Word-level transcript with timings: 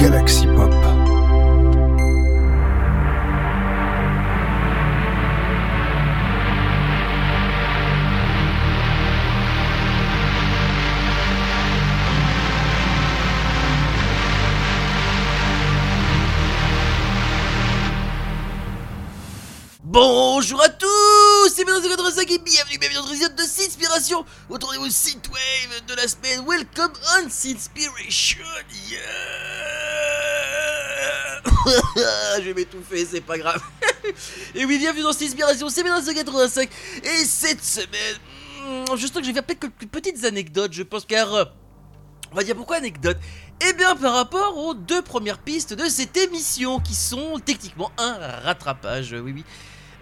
Galaxy 0.00 0.46
Pop. 0.46 0.72
Bonjour 19.82 20.62
à 20.62 20.70
tous, 20.70 20.88
c'est 21.54 21.64
Benoît85 21.64 22.22
et 22.22 22.38
bienvenue, 22.38 22.78
bienvenue 22.78 22.94
dans 22.94 23.02
notre 23.02 23.12
épisode 23.12 23.34
de 23.34 23.42
Sinspiration 23.42 24.24
autour 24.48 24.72
de 24.72 24.88
synthwave 24.88 25.84
de 25.86 25.94
la 25.94 26.08
semaine. 26.08 26.46
Welcome 26.46 26.92
on 27.18 27.28
Sinspiration, 27.28 28.46
yeah 28.88 29.59
Je 32.38 32.42
vais 32.42 32.54
m'étouffer, 32.54 33.04
c'est 33.04 33.20
pas 33.20 33.38
grave. 33.38 33.62
et 34.54 34.64
oui, 34.64 34.78
bienvenue 34.78 35.02
dans 35.02 35.12
Sinspiration, 35.12 35.68
c'est 35.68 35.82
Benoît85 35.82 36.68
et 37.02 37.24
cette 37.24 37.62
semaine, 37.62 38.16
hmm, 38.64 38.96
juste 38.96 39.14
que 39.14 39.22
je 39.22 39.28
vais 39.28 39.34
faire 39.34 39.46
quelques 39.46 39.88
petites 39.90 40.24
anecdotes, 40.24 40.72
je 40.72 40.82
pense, 40.82 41.04
car... 41.04 41.34
euh, 41.34 41.44
on 42.32 42.36
va 42.36 42.44
dire 42.44 42.54
pourquoi 42.54 42.76
anecdote 42.76 43.18
Eh 43.68 43.72
bien 43.72 43.96
par 43.96 44.14
rapport 44.14 44.56
aux 44.56 44.72
deux 44.72 45.02
premières 45.02 45.38
pistes 45.38 45.74
de 45.74 45.84
cette 45.88 46.16
émission 46.16 46.78
qui 46.78 46.94
sont 46.94 47.40
techniquement 47.44 47.90
un 47.98 48.14
rattrapage, 48.44 49.12
oui 49.12 49.32
oui. 49.32 49.44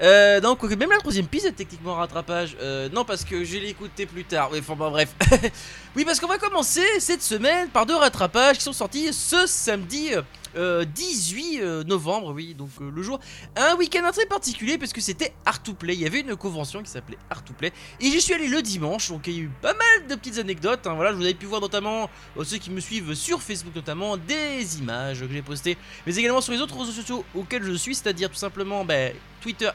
Euh, 0.01 0.41
non, 0.41 0.55
quoique 0.55 0.75
même 0.75 0.91
la 0.91 0.99
troisième 0.99 1.27
piste 1.27 1.47
est 1.47 1.53
techniquement 1.53 1.95
un 1.97 1.99
rattrapage. 1.99 2.57
Euh, 2.61 2.89
non, 2.91 3.05
parce 3.05 3.25
que 3.25 3.43
je 3.43 3.57
l'ai 3.59 3.71
écouté 3.71 4.07
plus 4.07 4.25
tard. 4.25 4.51
Oui, 4.53 4.61
enfin 4.61 4.77
bref. 4.77 5.13
oui, 5.97 6.05
parce 6.05 6.21
qu'on 6.21 6.29
va 6.29 6.39
commencer 6.39 6.85
cette 7.01 7.23
semaine 7.23 7.69
par 7.69 7.85
deux 7.85 7.97
rattrapages 7.97 8.59
qui 8.59 8.63
sont 8.63 8.73
sortis 8.73 9.13
ce 9.13 9.47
samedi 9.49 10.11
euh, 10.57 10.85
18 10.85 11.61
euh, 11.61 11.85
novembre. 11.85 12.33
Oui, 12.35 12.55
donc 12.55 12.71
euh, 12.81 12.91
le 12.95 13.03
jour. 13.03 13.21
Un 13.57 13.75
week-end 13.77 14.09
très 14.13 14.27
particulier 14.27 14.79
parce 14.79 14.93
que 14.93 15.01
c'était 15.01 15.33
Art 15.45 15.63
to 15.63 15.75
Play. 15.75 15.95
Il 15.95 16.01
y 16.01 16.07
avait 16.07 16.21
une 16.21 16.37
convention 16.37 16.83
qui 16.83 16.91
s'appelait 16.91 17.19
Art 17.31 17.45
to 17.45 17.53
Play. 17.53 17.73
Et 18.01 18.11
j'y 18.11 18.21
suis 18.21 18.35
allé 18.35 18.49
le 18.49 18.63
dimanche. 18.63 19.09
Donc 19.11 19.27
il 19.27 19.33
y 19.33 19.39
a 19.39 19.43
eu 19.43 19.51
pas 19.61 19.75
mal 19.75 20.07
de 20.09 20.15
petites 20.15 20.39
anecdotes. 20.39 20.87
hein. 20.87 20.95
voilà, 20.95 21.13
je 21.13 21.17
vous 21.17 21.25
avez 21.25 21.35
pu 21.35 21.47
voir 21.47 21.61
notamment, 21.61 22.09
euh, 22.37 22.45
ceux 22.45 22.59
qui 22.59 22.71
me 22.71 22.81
suivent 22.81 23.15
sur 23.15 23.43
Facebook 23.43 23.75
notamment, 23.75 24.17
des 24.17 24.79
images 24.79 25.21
que 25.21 25.33
j'ai 25.33 25.43
postées. 25.43 25.77
Mais 26.07 26.17
également 26.17 26.41
sur 26.41 26.53
les 26.53 26.61
autres 26.61 26.79
réseaux 26.79 26.93
sociaux 26.93 27.25
auxquels 27.35 27.65
je 27.65 27.73
suis, 27.73 27.95
c'est-à-dire 27.95 28.31
tout 28.31 28.37
simplement 28.37 28.85
ben, 28.85 29.15
Twitter. 29.41 29.71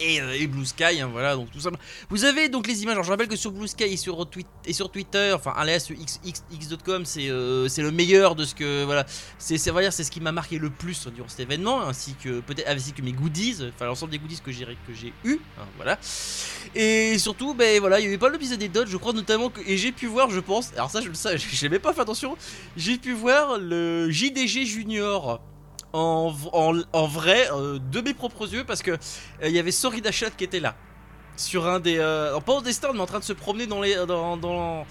Et, 0.00 0.20
euh, 0.20 0.36
et 0.38 0.46
Blue 0.46 0.66
Sky, 0.66 1.00
hein, 1.00 1.08
voilà, 1.10 1.36
donc 1.36 1.50
tout 1.50 1.60
simplement. 1.60 1.82
Vous 2.10 2.24
avez 2.24 2.48
donc 2.48 2.66
les 2.66 2.82
images, 2.82 2.92
alors 2.92 3.04
je 3.04 3.10
rappelle 3.10 3.28
que 3.28 3.36
sur 3.36 3.50
Blue 3.52 3.68
Sky 3.68 3.84
et 3.84 3.96
sur, 3.96 4.28
et 4.64 4.72
sur 4.72 4.90
Twitter, 4.90 5.32
enfin 5.34 5.52
alias 5.56 5.90
x, 5.90 6.20
x, 6.24 6.44
x.com, 6.52 7.04
c'est 7.04 7.28
euh, 7.28 7.68
le 7.76 7.90
meilleur 7.90 8.34
de 8.34 8.44
ce 8.44 8.54
que, 8.54 8.84
voilà, 8.84 9.06
c'est 9.38 9.58
ce 9.58 10.10
qui 10.10 10.20
m'a 10.20 10.32
marqué 10.32 10.58
le 10.58 10.70
plus 10.70 11.08
durant 11.08 11.28
cet 11.28 11.40
événement, 11.40 11.82
ainsi 11.82 12.14
que 12.22 12.40
peut-être 12.40 12.68
ainsi 12.68 12.92
que 12.92 13.02
mes 13.02 13.12
goodies, 13.12 13.58
enfin 13.74 13.86
l'ensemble 13.86 14.12
des 14.12 14.18
goodies 14.18 14.40
que 14.44 14.52
j'ai 14.52 15.12
eu, 15.24 15.38
hein, 15.58 15.64
voilà. 15.76 15.98
Et 16.74 17.18
surtout, 17.18 17.54
ben 17.54 17.80
voilà, 17.80 18.00
il 18.00 18.04
y 18.04 18.06
avait 18.06 18.18
pas 18.18 18.26
mal 18.26 18.34
de 18.34 18.38
petites 18.38 18.54
anecdotes, 18.54 18.88
je 18.88 18.96
crois 18.96 19.12
notamment 19.12 19.50
que, 19.50 19.60
et 19.66 19.76
j'ai 19.76 19.92
pu 19.92 20.06
voir, 20.06 20.30
je 20.30 20.40
pense, 20.40 20.72
alors 20.74 20.90
ça 20.90 21.00
je 21.00 21.08
le 21.08 21.14
sais, 21.14 21.38
pas 21.78 21.92
fait 21.92 22.00
attention, 22.00 22.36
j'ai 22.76 22.98
pu 22.98 23.12
voir 23.12 23.58
le 23.58 24.10
JDG 24.10 24.64
Junior 24.64 25.40
en, 25.92 26.30
vrai 26.30 27.48
euh, 27.52 27.78
de 27.78 28.00
mes 28.00 28.14
propres 28.14 28.52
yeux 28.52 28.64
parce 28.64 28.82
que 28.82 28.92
euh, 28.92 28.96
il 29.44 29.52
y 29.52 29.58
avait 29.58 29.70
Sorry 29.70 30.00
Dachat 30.00 30.30
qui 30.30 30.44
était 30.44 30.60
là. 30.60 30.74
Sur 31.36 31.66
un 31.68 31.78
des 31.78 31.98
euh, 31.98 32.38
pas 32.40 32.54
au 32.54 32.62
des 32.62 32.72
stands 32.72 32.92
mais 32.92 33.00
en 33.00 33.06
train 33.06 33.20
de 33.20 33.24
se 33.24 33.32
promener 33.32 33.66
dans 33.66 33.80
les 33.80 33.94
dans, 34.06 34.84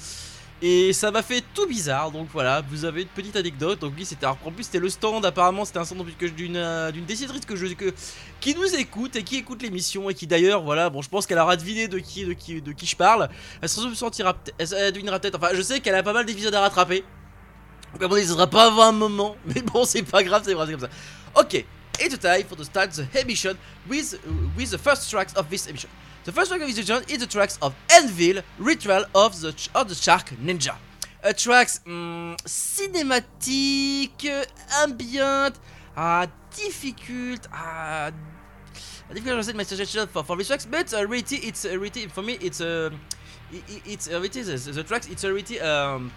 et 0.61 0.91
ça 0.91 1.11
m'a 1.11 1.21
fait 1.21 1.43
tout 1.53 1.67
bizarre. 1.67 2.11
Donc 2.11 2.29
voilà 2.33 2.63
vous 2.69 2.85
avez 2.85 3.03
une 3.03 3.07
petite 3.09 3.35
anecdote. 3.35 3.79
Donc 3.79 3.93
oui 3.95 4.05
c'était 4.05 4.25
en 4.25 4.35
plus 4.35 4.63
c'était 4.63 4.79
le 4.79 4.89
stand. 4.89 5.25
Apparemment 5.25 5.65
c'était 5.65 5.79
un 5.79 5.85
stand 5.85 6.03
d'une 6.35 6.55
euh, 6.55 6.91
d'une 6.91 7.05
décidratrice 7.05 7.45
que 7.45 7.55
je 7.55 7.67
que 7.73 7.93
qui 8.39 8.55
nous 8.55 8.75
écoute 8.75 9.15
et 9.15 9.23
qui 9.23 9.37
écoute 9.37 9.61
l'émission 9.61 10.09
et 10.09 10.13
qui 10.13 10.25
d'ailleurs 10.25 10.63
voilà 10.63 10.89
bon 10.89 11.01
je 11.01 11.09
pense 11.09 11.27
qu'elle 11.27 11.37
aura 11.37 11.57
deviné 11.57 11.87
de 11.87 11.99
qui 11.99 12.25
de 12.25 12.33
qui 12.33 12.61
de 12.61 12.71
qui 12.71 12.85
je 12.85 12.95
parle. 12.95 13.29
Elle 13.61 13.69
se 13.69 13.93
sentira 13.93 14.35
elle, 14.57 14.67
elle 14.73 14.93
devinera 14.93 15.19
peut-être 15.19 15.35
enfin 15.35 15.49
je 15.53 15.61
sais 15.61 15.79
qu'elle 15.79 15.95
a 15.95 16.03
pas 16.03 16.13
mal 16.13 16.25
d'épisodes 16.25 16.55
à 16.55 16.61
rattraper 16.61 17.03
à 18.03 18.07
mon 18.07 18.15
avis, 18.15 18.25
ce 18.27 18.33
sera 18.33 18.47
pas 18.47 18.67
avant 18.67 18.83
un 18.89 18.91
moment, 18.91 19.35
mais 19.45 19.61
bon, 19.61 19.85
c'est 19.85 20.03
pas 20.03 20.23
grave, 20.23 20.43
c'est 20.45 20.53
comme 20.55 20.79
ça. 20.79 20.89
Ok, 21.35 21.65
it's 21.99 22.17
time 22.19 22.43
for 22.47 22.55
to 22.57 22.63
start 22.63 22.91
the 22.91 23.05
emission 23.15 23.55
with, 23.89 24.19
with 24.55 24.71
the 24.71 24.77
first 24.77 25.09
tracks 25.09 25.33
of 25.35 25.49
this 25.49 25.67
emission. 25.67 25.89
The 26.25 26.31
first 26.31 26.49
track 26.49 26.61
of 26.61 26.67
this 26.67 26.77
emission 26.77 27.01
is 27.07 27.19
the 27.19 27.27
tracks 27.27 27.57
of 27.61 27.73
Anvil, 27.89 28.41
Ritual 28.59 29.05
of 29.15 29.39
the, 29.39 29.53
of 29.73 29.87
the 29.87 29.95
Shark 29.95 30.29
Ninja. 30.43 30.75
A 31.23 31.33
tracks 31.33 31.79
hmm, 31.85 32.33
cinématique, 32.45 34.29
ambient, 34.83 35.53
ah, 35.95 36.27
difficult, 36.55 37.47
ah, 37.53 38.11
difficult 39.13 39.43
to 39.45 39.53
my 39.55 39.63
suggestion 39.63 40.07
for, 40.07 40.23
for 40.23 40.35
these 40.37 40.47
tracks, 40.47 40.65
but 40.65 40.93
uh, 40.93 41.05
really, 41.07 41.37
it's 41.37 41.65
uh, 41.65 41.77
really, 41.77 42.07
for 42.07 42.21
me, 42.21 42.37
it's 42.41 42.61
uh, 42.61 42.89
it, 43.51 43.63
it- 43.69 43.81
it's 43.85 44.07
uh, 44.09 44.19
really, 44.19 44.27
the, 44.43 44.57
the 44.71 44.83
tracks, 44.83 45.07
it's 45.07 45.23
already 45.25 45.59
um, 45.61 46.11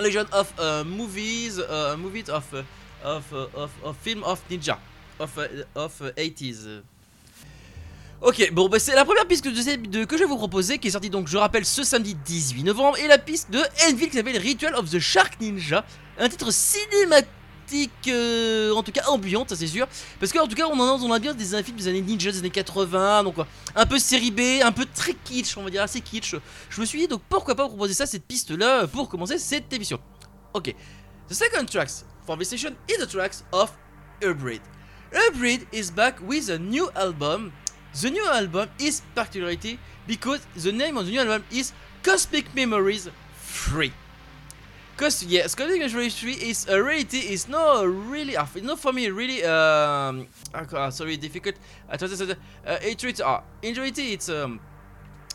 legend 0.00 0.26
of 0.32 0.52
uh, 0.58 0.84
movies, 0.84 1.58
uh, 1.58 1.96
movies 1.96 2.28
of, 2.28 2.44
uh, 2.52 2.62
of, 3.04 3.24
uh, 3.32 3.46
of, 3.54 3.70
of 3.84 3.96
film 3.96 4.22
of 4.24 4.40
ninja, 4.50 4.78
of, 5.18 5.38
of 5.74 6.00
uh, 6.00 6.10
80s. 6.16 6.82
Ok, 8.20 8.50
bon, 8.52 8.68
bah, 8.68 8.78
c'est 8.78 8.94
la 8.94 9.04
première 9.04 9.26
piste 9.26 9.44
que 9.44 9.50
je 9.54 10.18
vais 10.18 10.24
vous 10.24 10.36
proposer, 10.36 10.78
qui 10.78 10.88
est 10.88 10.92
sortie 10.92 11.10
donc, 11.10 11.28
je 11.28 11.36
rappelle, 11.36 11.64
ce 11.64 11.84
samedi 11.84 12.14
18 12.14 12.62
novembre, 12.62 12.96
et 12.98 13.06
la 13.06 13.18
piste 13.18 13.50
de 13.50 13.60
Enville 13.86 14.08
qui 14.08 14.16
s'appelle 14.16 14.38
Ritual 14.38 14.74
of 14.76 14.90
the 14.90 14.98
Shark 14.98 15.38
Ninja, 15.40 15.84
un 16.18 16.28
titre 16.28 16.50
cinématique, 16.50 17.28
euh, 18.08 18.72
en 18.72 18.82
tout 18.82 18.92
cas 18.92 19.04
ambiante, 19.08 19.50
ça 19.50 19.56
c'est 19.56 19.66
sûr, 19.66 19.86
parce 20.20 20.32
qu'en 20.32 20.46
tout 20.46 20.54
cas, 20.54 20.66
on 20.66 20.78
en 20.78 20.96
a, 20.96 21.02
on 21.02 21.12
a 21.12 21.18
bien 21.18 21.34
des 21.34 21.62
films 21.62 21.76
des 21.76 21.88
années 21.88 22.02
ninja, 22.02 22.30
des 22.30 22.38
années 22.38 22.50
80, 22.50 23.24
donc 23.24 23.34
quoi, 23.34 23.46
un 23.74 23.86
peu 23.86 23.98
série 23.98 24.30
B, 24.30 24.62
un 24.62 24.72
peu 24.72 24.86
très 24.92 25.14
kitsch, 25.14 25.56
on 25.56 25.64
va 25.64 25.70
dire 25.70 25.82
assez 25.82 26.00
kitsch. 26.00 26.36
Je 26.70 26.80
me 26.80 26.86
suis 26.86 27.00
dit 27.00 27.08
donc 27.08 27.22
pourquoi 27.28 27.54
pas 27.54 27.66
proposer 27.66 27.94
ça, 27.94 28.06
cette 28.06 28.24
piste-là, 28.24 28.86
pour 28.86 29.08
commencer 29.08 29.38
cette 29.38 29.72
émission. 29.72 29.98
Ok. 30.52 30.74
The 31.28 31.34
second 31.34 31.66
tracks 31.66 32.04
for 32.26 32.36
this 32.36 32.50
session 32.50 32.74
is 32.88 32.98
the 32.98 33.08
tracks 33.08 33.44
of 33.52 33.72
Hybrid. 34.22 34.60
Hybrid 35.12 35.66
is 35.72 35.90
back 35.90 36.20
with 36.20 36.50
a 36.50 36.58
new 36.58 36.90
album. 36.94 37.52
The 38.00 38.10
new 38.10 38.26
album 38.26 38.68
is 38.78 39.02
particularity 39.14 39.78
because 40.06 40.40
the 40.56 40.72
name 40.72 40.96
of 40.96 41.06
the 41.06 41.12
new 41.12 41.20
album 41.20 41.44
is 41.50 41.72
Cosmic 42.02 42.54
Memories 42.54 43.08
3. 43.38 43.92
Cause 44.96 45.24
yes, 45.24 45.56
Cosmic 45.56 45.80
Memories 45.80 46.14
3 46.14 46.34
is 46.34 46.68
a 46.68 46.80
reality 46.80 47.18
is 47.18 47.48
not 47.48 47.82
really 47.84 48.36
uh, 48.36 48.46
not 48.62 48.78
for 48.78 48.92
me 48.92 49.08
really 49.10 49.42
um 49.44 50.28
uh, 50.54 50.90
sorry 50.90 51.16
difficult. 51.16 51.56
Uh, 51.90 51.96
uh, 52.00 52.78
it, 52.80 53.02
it, 53.02 53.20
uh, 53.20 53.40
in 53.62 53.74
reality 53.74 54.12
it's 54.12 54.28
um 54.28 54.60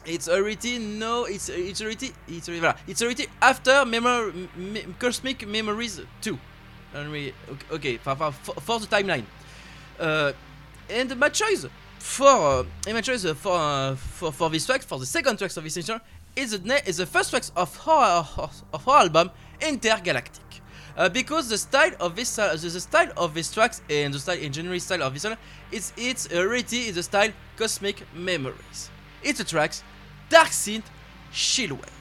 it's 0.06 0.30
already 0.30 0.80
no 0.80 1.26
it's 1.26 1.50
it's 1.50 1.82
already 1.82 2.12
it's 2.28 2.48
already, 2.48 2.78
it's 2.88 3.02
already 3.02 3.28
after 3.42 3.84
memor 3.86 4.32
me, 4.56 4.86
cosmic 4.98 5.46
memories 5.46 6.00
2 6.22 6.40
And 6.94 7.12
we- 7.12 7.34
okay, 7.52 7.68
okay 7.76 7.98
for, 7.98 8.16
for, 8.16 8.54
for 8.62 8.80
the 8.80 8.88
timeline 8.88 9.26
uh, 10.00 10.32
and 10.90 11.18
my 11.18 11.30
choice 11.30 11.66
for 12.00 12.28
uh, 12.30 12.64
my 12.88 13.02
choice 13.02 13.26
for 13.34 13.58
uh, 13.58 13.96
for 13.96 14.32
for 14.32 14.50
this 14.50 14.66
track 14.66 14.82
for 14.84 15.00
the 15.00 15.06
second 15.06 15.38
track 15.38 15.56
of 15.58 15.64
this 15.64 15.74
session 15.74 16.00
is 16.36 16.52
the 16.60 16.90
is 16.90 16.98
the 16.98 17.06
first 17.06 17.32
track 17.32 17.44
of 17.56 17.76
her 17.86 18.26
of 18.74 18.86
her 18.86 18.92
album 18.92 19.30
Intergalactic 19.62 20.62
uh, 20.98 21.10
because 21.10 21.50
the 21.50 21.58
style 21.58 21.92
of 22.00 22.16
this 22.16 22.38
uh, 22.40 22.56
the, 22.56 22.80
style 22.80 23.12
of 23.18 23.34
these 23.34 23.52
tracks 23.52 23.82
and 23.90 24.14
the 24.14 24.20
style 24.20 24.38
in 24.40 24.52
general 24.52 24.80
style 24.80 25.04
of 25.04 25.14
this 25.14 25.24
one 25.24 25.38
it's 25.72 25.94
it's 25.98 26.28
already 26.34 26.88
is 26.90 26.96
the 26.96 27.04
style 27.04 27.32
Cosmic 27.58 28.04
Memories 28.16 28.90
it's 29.24 29.38
the 29.40 29.46
tracks 29.46 29.84
Dark 30.30 30.50
Synth 30.52 30.86
Chillwave. 31.34 31.98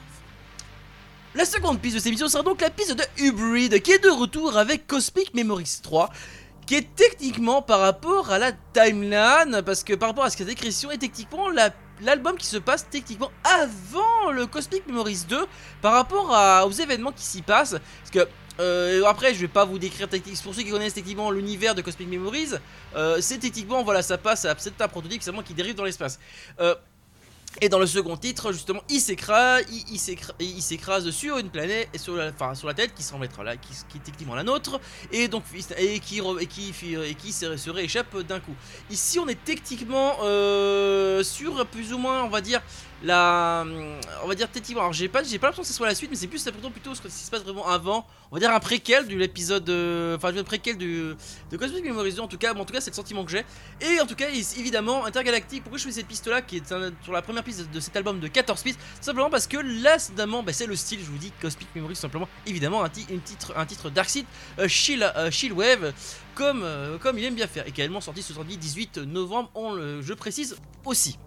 La 1.35 1.45
seconde 1.45 1.79
piste 1.79 1.95
de 1.95 1.99
cette 1.99 2.07
émission 2.07 2.27
sera 2.27 2.43
donc 2.43 2.59
la 2.61 2.69
piste 2.71 2.93
de 2.93 3.03
Hybrid 3.17 3.81
qui 3.81 3.91
est 3.91 4.03
de 4.03 4.09
retour 4.09 4.57
avec 4.57 4.87
Cosmic 4.87 5.33
Memories 5.33 5.79
3 5.83 6.09
qui 6.65 6.75
est 6.75 6.95
techniquement 6.95 7.61
par 7.61 7.79
rapport 7.79 8.31
à 8.31 8.37
la 8.39 8.51
timeline 8.73 9.61
parce 9.65 9.83
que 9.83 9.93
par 9.93 10.09
rapport 10.09 10.23
à 10.23 10.29
ce 10.29 10.37
cette 10.37 10.49
écrition 10.49 10.89
est 10.91 10.97
techniquement 10.97 11.49
la- 11.49 11.71
l'album 12.01 12.37
qui 12.37 12.45
se 12.45 12.57
passe 12.57 12.87
techniquement 12.89 13.31
avant 13.43 14.31
le 14.31 14.45
Cosmic 14.45 14.87
Memories 14.87 15.25
2 15.27 15.45
par 15.81 15.93
rapport 15.93 16.65
aux 16.65 16.71
événements 16.71 17.11
qui 17.11 17.23
s'y 17.23 17.41
passent. 17.41 17.75
Parce 18.01 18.11
que 18.11 18.29
euh, 18.59 19.03
après 19.05 19.33
je 19.33 19.39
vais 19.39 19.47
pas 19.47 19.63
vous 19.63 19.79
décrire 19.79 20.09
techniquement 20.09 20.43
pour 20.43 20.53
ceux 20.53 20.63
qui 20.63 20.71
connaissent 20.71 20.93
techniquement 20.93 21.31
l'univers 21.31 21.75
de 21.75 21.81
Cosmic 21.81 22.09
Memories 22.09 22.55
euh, 22.93 23.21
c'est 23.21 23.37
techniquement 23.37 23.83
voilà 23.83 24.01
ça 24.01 24.17
passe 24.17 24.43
à 24.43 24.53
c'est 24.57 24.81
un 24.81 24.87
prototype 24.89 25.21
qui 25.45 25.53
dérive 25.53 25.75
dans 25.75 25.85
l'espace. 25.85 26.19
Euh, 26.59 26.75
et 27.61 27.69
dans 27.69 27.79
le 27.79 27.87
second 27.87 28.15
titre, 28.15 28.51
justement, 28.51 28.81
il 28.89 29.01
s'écrase, 29.01 29.63
il, 29.71 29.83
il 29.93 29.97
s'écra- 29.97 30.33
il 30.39 30.61
s'écrase 30.61 31.09
sur 31.09 31.37
une 31.37 31.49
planète, 31.49 31.89
et 31.93 31.97
sur 31.97 32.15
la, 32.15 32.29
enfin, 32.29 32.55
sur 32.55 32.67
la 32.67 32.73
tête 32.73 32.93
qui 32.93 33.03
semble 33.03 33.25
être 33.25 33.43
là, 33.43 33.57
qui, 33.57 33.73
est 33.73 34.03
techniquement 34.03 34.35
la 34.35 34.43
nôtre, 34.43 34.79
et 35.11 35.27
donc 35.27 35.43
et 35.77 35.99
qui 35.99 36.21
et 36.39 36.45
qui, 36.45 36.73
et 36.95 37.15
qui 37.15 37.31
se, 37.31 37.57
se 37.57 37.69
rééchappe 37.69 38.15
d'un 38.21 38.39
coup. 38.39 38.55
Ici, 38.89 39.19
on 39.19 39.27
est 39.27 39.43
techniquement 39.43 40.17
euh, 40.23 41.23
sur 41.23 41.65
plus 41.65 41.91
ou 41.91 41.97
moins, 41.97 42.23
on 42.23 42.29
va 42.29 42.41
dire, 42.41 42.61
la, 43.03 43.65
on 44.23 44.27
va 44.27 44.35
dire 44.35 44.47
peut-être, 44.49 44.69
alors 44.71 44.93
j'ai 44.93 45.07
pas, 45.07 45.23
j'ai 45.23 45.39
pas 45.39 45.47
l'impression 45.47 45.63
que 45.63 45.67
ce 45.67 45.73
soit 45.73 45.87
la 45.87 45.95
suite, 45.95 46.09
mais 46.09 46.17
c'est 46.17 46.27
plus 46.27 46.43
plutôt 46.43 46.69
plutôt 46.69 46.95
ce 46.95 47.01
qui 47.01 47.09
se 47.09 47.31
passe 47.31 47.43
vraiment 47.43 47.67
avant. 47.67 48.05
On 48.31 48.35
va 48.35 48.39
dire 48.39 48.51
un 48.51 48.59
préquel 48.59 49.07
de 49.07 49.15
l'épisode, 49.15 49.67
euh, 49.69 50.17
enfin 50.17 50.35
un 50.35 50.43
préquel 50.43 50.77
du, 50.77 51.15
de 51.49 51.57
Cosmic 51.57 51.83
Memories. 51.83 52.19
En 52.19 52.27
tout 52.27 52.37
cas, 52.37 52.53
en 52.53 52.65
tout 52.65 52.73
cas, 52.73 52.81
c'est 52.81 52.91
le 52.91 52.95
sentiment 52.95 53.23
que 53.23 53.31
j'ai. 53.31 53.45
Et 53.81 53.99
en 54.01 54.05
tout 54.05 54.15
cas, 54.15 54.29
évidemment, 54.29 55.05
Intergalactique. 55.05 55.63
Pourquoi 55.63 55.79
je 55.79 55.85
fais 55.85 55.91
cette 55.91 56.07
piste-là, 56.07 56.41
qui 56.41 56.57
est 56.57 56.73
sur 57.03 57.13
la 57.13 57.21
première 57.21 57.43
piste 57.43 57.71
de 57.71 57.79
cet 57.79 57.95
album 57.95 58.19
de 58.19 58.27
14 58.27 58.61
pistes, 58.61 58.79
simplement 59.01 59.29
parce 59.29 59.47
que 59.47 59.57
là, 59.57 59.95
évidemment, 59.95 60.43
bah, 60.43 60.53
c'est 60.53 60.67
le 60.67 60.75
style. 60.75 60.99
Je 60.99 61.09
vous 61.09 61.17
dis, 61.17 61.31
Cosmic 61.41 61.67
Memories, 61.75 61.95
simplement. 61.95 62.27
Évidemment, 62.45 62.83
un, 62.83 62.89
titre, 62.89 63.53
un 63.55 63.65
titre 63.65 63.89
Darkseid, 63.89 64.25
uh, 64.61 64.67
Shield, 64.67 65.03
uh, 65.03 65.51
Wave, 65.53 65.93
comme, 66.35 66.61
euh, 66.63 66.97
comme 66.97 67.17
il 67.17 67.23
aime 67.25 67.35
bien 67.35 67.47
faire. 67.47 67.67
Également 67.67 68.01
sorti 68.01 68.21
ce 68.21 68.33
18 68.33 68.99
novembre, 68.99 69.49
on 69.55 69.73
le, 69.73 70.01
je 70.01 70.13
précise 70.13 70.57
aussi. 70.85 71.17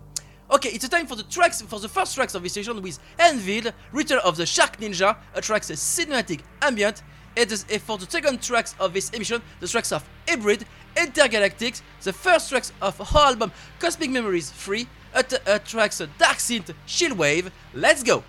Okay, 0.50 0.68
it's 0.70 0.86
time 0.88 1.06
for 1.06 1.16
the 1.16 1.22
tracks 1.22 1.62
for 1.62 1.80
the 1.80 1.88
first 1.88 2.14
tracks 2.14 2.34
of 2.34 2.42
this 2.42 2.52
session 2.52 2.82
with 2.82 2.98
Envid, 3.18 3.72
Return 3.92 4.18
of 4.24 4.36
the 4.36 4.44
Shark 4.44 4.78
Ninja, 4.78 5.16
a 5.34 5.40
tracks 5.40 5.70
a 5.70 5.74
cinematic 5.74 6.40
ambient, 6.60 7.02
and 7.36 7.50
eh, 7.70 7.78
for 7.78 7.96
the 7.96 8.06
second 8.08 8.42
tracks 8.42 8.74
of 8.78 8.92
this 8.92 9.10
emission, 9.10 9.40
the 9.60 9.68
tracks 9.68 9.92
of 9.92 10.06
Hybrid, 10.28 10.66
Intergalactics, 10.96 11.80
the 12.02 12.12
first 12.12 12.50
tracks 12.50 12.72
of 12.82 13.00
our 13.14 13.26
album 13.28 13.52
Cosmic 13.78 14.10
Memories 14.10 14.50
3, 14.50 14.86
a, 15.14 15.24
a 15.46 15.58
tracks 15.58 15.98
Dark 16.18 16.36
Synth 16.38 16.72
Wave. 17.16 17.50
Let's 17.74 18.02
go! 18.02 18.22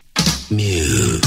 Mew. 0.50 1.20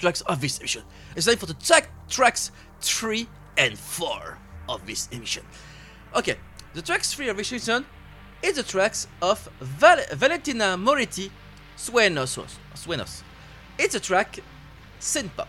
Tracks 0.00 0.22
of 0.22 0.40
this 0.40 0.58
emission. 0.58 0.82
It's 1.14 1.26
time 1.26 1.36
for 1.36 1.46
the 1.46 1.54
track 1.54 1.90
tracks 2.08 2.50
3 2.80 3.28
and 3.58 3.78
4 3.78 4.38
of 4.68 4.86
this 4.86 5.08
emission. 5.12 5.44
Okay, 6.16 6.36
the 6.74 6.82
tracks 6.82 7.12
3 7.14 7.28
of 7.28 7.36
this 7.36 7.52
emission 7.52 7.86
is 8.42 8.56
the 8.56 8.62
tracks 8.62 9.06
of 9.20 9.48
Val- 9.60 10.04
Valentina 10.12 10.76
Moretti, 10.76 11.30
Suenos. 11.76 12.38
Suenos. 12.74 13.22
It's 13.78 13.94
a 13.94 14.00
track 14.00 14.40
synth 14.98 15.34
pop. 15.36 15.48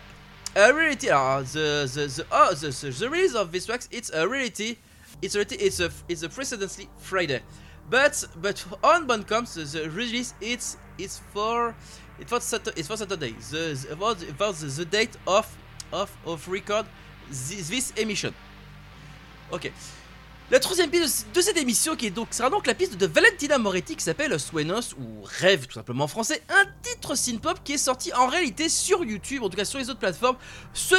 A 0.54 0.72
reality, 0.72 1.08
uh, 1.08 1.40
the 1.40 1.90
the 1.94 2.06
the, 2.06 2.26
oh, 2.30 2.52
the 2.52 2.68
the 2.68 2.90
the 2.90 3.08
release 3.08 3.34
of 3.34 3.52
this 3.52 3.64
tracks, 3.64 3.88
it's 3.90 4.10
a 4.10 4.28
reality, 4.28 4.76
it's 5.22 5.34
a 5.34 5.40
it's 5.40 5.80
a 5.80 5.90
it's 6.10 6.22
a 6.22 6.28
precedently 6.28 6.90
Friday, 6.98 7.40
but 7.88 8.22
but 8.36 8.62
on 8.84 9.08
Bandcamp 9.08 9.48
the, 9.54 9.64
the 9.64 9.90
release 9.90 10.34
it's 10.42 10.76
it's 10.98 11.20
for 11.32 11.74
it 12.22 12.30
was 12.30 12.52
it's 12.76 12.86
for 12.88 12.96
Saturday. 12.96 13.32
The, 13.50 13.74
the 13.74 13.92
about, 13.92 14.22
about 14.22 14.54
the, 14.54 14.84
date 14.84 15.16
of 15.26 15.46
of 15.92 16.10
of 16.24 16.48
record 16.48 16.86
this, 17.28 17.68
this 17.68 17.90
emission. 17.96 18.34
Ok. 19.50 19.72
La 20.50 20.60
troisième 20.60 20.90
piste 20.90 21.28
de 21.32 21.40
cette 21.40 21.56
émission 21.56 21.96
qui 21.96 22.06
est 22.06 22.10
donc 22.10 22.28
sera 22.30 22.50
donc 22.50 22.66
la 22.66 22.74
piste 22.74 22.98
de 22.98 23.06
Valentina 23.06 23.56
Moretti 23.56 23.96
qui 23.96 24.04
s'appelle 24.04 24.38
Suenos 24.38 24.94
ou 25.00 25.22
Rêve 25.24 25.66
tout 25.66 25.72
simplement 25.72 26.04
en 26.04 26.08
français, 26.08 26.42
un 26.50 26.66
titre 26.82 27.14
synth-pop 27.14 27.60
qui 27.64 27.72
est 27.72 27.78
sorti 27.78 28.12
en 28.12 28.26
réalité 28.26 28.68
sur 28.68 29.02
YouTube, 29.02 29.42
en 29.42 29.48
tout 29.48 29.56
cas 29.56 29.64
sur 29.64 29.78
les 29.78 29.88
autres 29.88 30.00
plateformes, 30.00 30.36
ce 30.74 30.94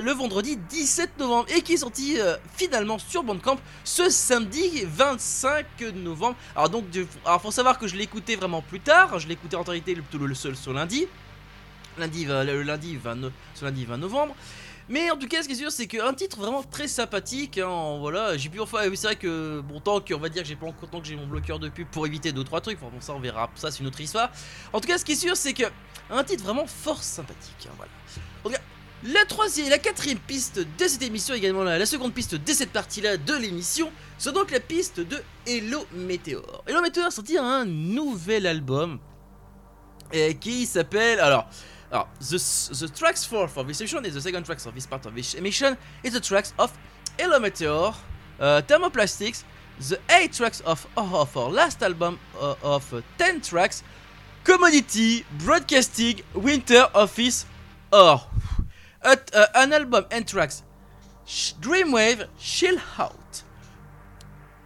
le 0.00 0.12
vendredi 0.12 0.56
17 0.56 1.18
novembre 1.18 1.46
et 1.52 1.62
qui 1.62 1.72
est 1.72 1.78
sorti 1.78 2.20
euh, 2.20 2.36
finalement 2.56 2.98
sur 2.98 3.24
Bandcamp 3.24 3.58
ce 3.82 4.08
samedi 4.08 4.84
25 4.86 5.66
novembre. 5.96 6.36
Alors 6.54 6.70
donc, 6.70 6.84
faut 7.40 7.50
savoir 7.50 7.80
que 7.80 7.88
je 7.88 7.96
l'ai 7.96 8.04
écouté 8.04 8.36
vraiment 8.36 8.62
plus 8.62 8.80
tard, 8.80 9.18
je 9.18 9.26
l'ai 9.26 9.34
écouté 9.34 9.56
en 9.56 9.62
réalité 9.62 9.96
le, 9.96 10.34
seul 10.34 10.54
sur 10.54 10.72
lundi, 10.72 11.08
lundi, 11.98 12.24
le 12.24 12.62
lundi 12.62 12.96
20, 12.96 13.32
ce 13.54 13.64
lundi 13.64 13.84
20 13.84 13.96
novembre. 13.96 14.36
Mais 14.92 15.10
en 15.10 15.16
tout 15.16 15.26
cas, 15.26 15.42
ce 15.42 15.48
qui 15.48 15.54
est 15.54 15.56
sûr, 15.56 15.72
c'est 15.72 15.86
qu'un 15.86 16.12
titre 16.12 16.38
vraiment 16.38 16.62
très 16.62 16.86
sympathique. 16.86 17.56
Hein, 17.56 17.96
voilà, 17.98 18.36
j'ai 18.36 18.50
pu 18.50 18.60
enfin. 18.60 18.80
C'est 18.94 19.06
vrai 19.06 19.16
que 19.16 19.60
bon, 19.60 19.80
tant 19.80 20.00
qu'on 20.00 20.18
va 20.18 20.28
dire 20.28 20.42
que 20.42 20.48
j'ai 20.48 20.54
pas 20.54 20.66
encore 20.66 20.90
tant 20.90 21.00
que 21.00 21.06
j'ai 21.06 21.16
mon 21.16 21.26
bloqueur 21.26 21.58
de 21.58 21.70
pub 21.70 21.88
pour 21.88 22.06
éviter 22.06 22.30
2 22.30 22.44
trois 22.44 22.60
trucs. 22.60 22.78
Bon, 22.78 22.90
ça, 23.00 23.14
on 23.14 23.18
verra. 23.18 23.50
Ça, 23.54 23.70
c'est 23.70 23.80
une 23.80 23.86
autre 23.86 24.02
histoire. 24.02 24.30
En 24.70 24.82
tout 24.82 24.88
cas, 24.88 24.98
ce 24.98 25.06
qui 25.06 25.12
est 25.12 25.16
sûr, 25.16 25.34
c'est 25.34 25.54
que 25.54 25.64
un 26.10 26.22
titre 26.24 26.44
vraiment 26.44 26.66
fort 26.66 27.02
sympathique. 27.02 27.66
Hein, 27.66 27.86
voilà. 28.44 28.58
La 29.04 29.24
troisième, 29.24 29.70
la 29.70 29.78
quatrième 29.78 30.18
piste 30.18 30.58
de 30.58 30.86
cette 30.86 31.02
émission, 31.02 31.34
également 31.34 31.64
la, 31.64 31.86
seconde 31.86 32.12
piste 32.12 32.34
de 32.34 32.52
cette 32.52 32.70
partie-là 32.70 33.16
de 33.16 33.34
l'émission, 33.34 33.90
c'est 34.18 34.32
donc 34.32 34.50
la 34.50 34.60
piste 34.60 35.00
de 35.00 35.22
Hello 35.46 35.86
Meteor. 35.92 36.64
Hello 36.66 36.82
Meteor 36.82 37.06
a 37.06 37.10
sorti 37.10 37.38
un 37.38 37.64
nouvel 37.64 38.46
album 38.46 39.00
et 40.12 40.36
qui 40.36 40.66
s'appelle 40.66 41.18
alors. 41.18 41.48
Alors, 41.92 42.08
the, 42.20 42.38
the 42.80 42.88
tracks 42.88 43.22
for, 43.22 43.46
for 43.46 43.64
this 43.64 43.78
emission 43.80 44.06
is 44.06 44.14
the 44.14 44.20
second 44.22 44.44
tracks 44.44 44.64
of 44.64 44.74
this 44.74 44.86
part 44.86 45.04
of 45.04 45.14
this 45.14 45.34
emission 45.34 45.76
is 46.02 46.14
the 46.14 46.20
tracks 46.20 46.54
of 46.58 46.76
Hello 47.18 47.38
Meteor, 47.38 47.92
uh, 48.40 48.62
Thermoplastics, 48.62 49.44
the 49.90 50.00
8 50.08 50.32
tracks 50.32 50.60
of, 50.60 50.86
of 50.96 51.36
our 51.36 51.50
last 51.50 51.82
album 51.82 52.18
uh, 52.40 52.54
of 52.62 52.94
uh, 52.94 53.02
10 53.18 53.42
tracks, 53.42 53.82
Commodity, 54.42 55.26
Broadcasting, 55.40 56.22
Winter 56.34 56.88
Office, 56.94 57.44
or 57.92 58.22
uh, 59.02 59.16
an 59.54 59.74
album 59.74 60.06
and 60.10 60.26
tracks, 60.26 60.62
Dreamwave, 61.26 62.26
Chill 62.38 62.78
Out. 62.98 63.42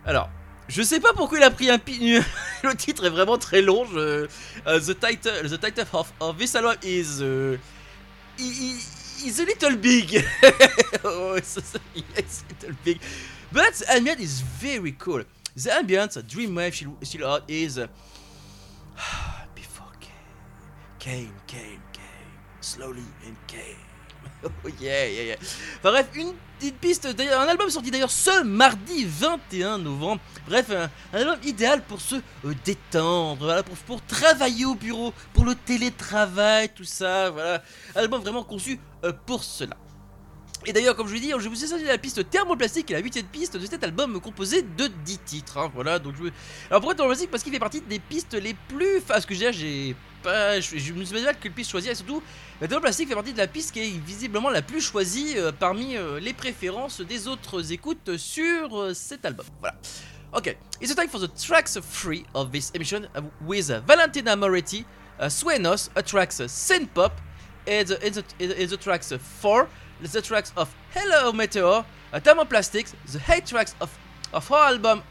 Alors, 0.04 0.30
je 0.68 0.82
sais 0.82 1.00
pas 1.00 1.12
pourquoi 1.12 1.38
il 1.38 1.44
a 1.44 1.50
pris 1.50 1.70
un 1.70 1.78
pi... 1.78 2.18
le 2.62 2.74
titre 2.74 3.06
est 3.06 3.10
vraiment 3.10 3.38
très 3.38 3.62
long. 3.62 3.84
Je... 3.86 4.26
Uh, 4.66 4.80
the 4.80 4.98
title, 4.98 5.48
the 5.48 5.58
title 5.58 5.84
of, 6.20 6.38
this 6.38 6.54
album 6.54 6.76
is 6.82 7.22
uh, 7.22 7.56
is 8.38 9.40
a 9.40 9.44
little 9.44 9.76
big. 9.76 10.24
oh, 11.04 11.34
it's, 11.36 11.56
a 11.56 11.80
little 12.16 12.76
big, 12.84 13.00
but 13.52 13.74
the 13.74 13.92
ambient 13.92 14.20
is 14.20 14.40
very 14.40 14.92
cool. 14.92 15.22
The 15.56 15.72
ambient, 15.72 16.12
Dreamwave, 16.26 16.74
still, 16.74 16.96
still 17.02 17.26
out 17.26 17.44
is 17.48 17.78
uh, 17.78 17.86
before 19.54 19.92
came, 20.00 20.12
came, 20.98 21.32
came, 21.46 21.82
came, 21.92 22.32
slowly 22.60 23.04
and 23.24 23.36
came. 23.46 23.76
oh 24.44 24.68
yeah, 24.80 25.08
yeah, 25.08 25.22
yeah. 25.24 25.36
Enfin 25.78 25.90
bref, 25.90 26.06
une 26.14 26.32
petite 26.58 26.78
piste, 26.78 27.06
un 27.06 27.48
album 27.48 27.68
sorti 27.70 27.90
d'ailleurs 27.90 28.10
ce 28.10 28.42
mardi 28.42 29.04
21 29.04 29.78
novembre. 29.78 30.20
Bref, 30.48 30.70
un, 30.70 30.90
album 31.16 31.38
idéal 31.44 31.82
pour 31.82 32.00
se 32.00 32.16
euh, 32.16 32.54
détendre, 32.64 33.62
pour, 33.86 34.02
travailler 34.02 34.64
au 34.64 34.74
bureau, 34.74 35.12
pour 35.32 35.44
le 35.44 35.54
télétravail, 35.54 36.70
tout 36.74 36.84
ça, 36.84 37.30
voilà. 37.30 37.62
Un 37.94 38.00
album 38.00 38.20
vraiment 38.22 38.44
conçu 38.44 38.78
euh, 39.04 39.12
pour 39.26 39.44
cela. 39.44 39.76
Et 40.64 40.72
d'ailleurs, 40.72 40.96
comme 40.96 41.06
je 41.06 41.12
vous 41.14 41.20
dis, 41.20 41.30
je 41.38 41.48
vous 41.48 41.64
ai 41.64 41.66
sorti 41.68 41.84
la 41.84 41.96
piste 41.96 42.28
Thermoplastique, 42.28 42.90
la 42.90 42.98
huitième 42.98 43.26
piste 43.26 43.56
de 43.56 43.64
cet 43.64 43.84
album 43.84 44.20
composé 44.20 44.62
de 44.62 44.88
10 45.04 45.18
titres. 45.18 45.58
Hein, 45.58 45.70
voilà, 45.72 46.00
donc 46.00 46.14
je... 46.16 46.24
Alors 46.70 46.80
pourquoi 46.80 46.94
Thermoplastique 46.94 47.30
Parce 47.30 47.44
qu'il 47.44 47.52
fait 47.52 47.60
partie 47.60 47.80
des 47.82 48.00
pistes 48.00 48.34
les 48.34 48.54
plus... 48.68 48.98
Enfin, 48.98 49.20
ce 49.20 49.26
que 49.26 49.34
j'ai 49.34 49.94
Je, 50.26 50.78
je 50.78 50.92
me 50.92 51.04
suis 51.04 51.22
pas 51.22 51.34
quelle 51.34 51.52
piste 51.52 51.70
choisir, 51.70 51.92
et 51.92 51.94
surtout, 51.94 52.22
la 52.60 52.68
fait 52.68 53.06
partie 53.06 53.32
de 53.32 53.38
la 53.38 53.46
piste 53.46 53.72
qui 53.72 53.80
est 53.80 54.00
visiblement 54.04 54.50
la 54.50 54.62
plus 54.62 54.80
choisie 54.80 55.34
euh, 55.36 55.52
parmi 55.52 55.96
euh, 55.96 56.18
les 56.20 56.32
préférences 56.32 57.00
des 57.00 57.28
autres 57.28 57.72
écoutes 57.72 58.16
sur 58.16 58.76
euh, 58.76 58.94
cet 58.94 59.24
album. 59.24 59.46
Voilà. 59.60 59.76
Okay, 60.32 60.56
it's 60.80 60.94
time 60.94 61.08
for 61.08 61.20
the 61.20 61.28
tracks 61.28 61.78
free 61.80 62.24
of 62.34 62.50
this 62.50 62.70
emission 62.74 63.06
uh, 63.14 63.22
with 63.46 63.70
uh, 63.70 63.80
Valentina 63.86 64.36
Moretti, 64.36 64.84
uh, 65.20 65.28
Suenos, 65.28 65.88
a 65.94 66.02
tracks 66.02 66.40
uh, 66.40 66.44
synth 66.44 66.88
pop, 66.92 67.12
and 67.66 67.86
the, 67.88 68.04
and 68.04 68.14
the, 68.14 68.24
and 68.40 68.68
the 68.68 68.76
tracks 68.76 69.12
4, 69.12 69.68
the 70.02 70.20
tracks 70.20 70.52
of 70.56 70.74
Hello 70.92 71.32
Meteor, 71.32 71.84
uh, 72.12 72.20
Thermoplastics, 72.20 72.94
the 73.06 73.20
8 73.32 73.46
tracks 73.46 73.74
of, 73.80 73.96
of 74.32 74.50
our 74.50 74.68
album 74.68 75.02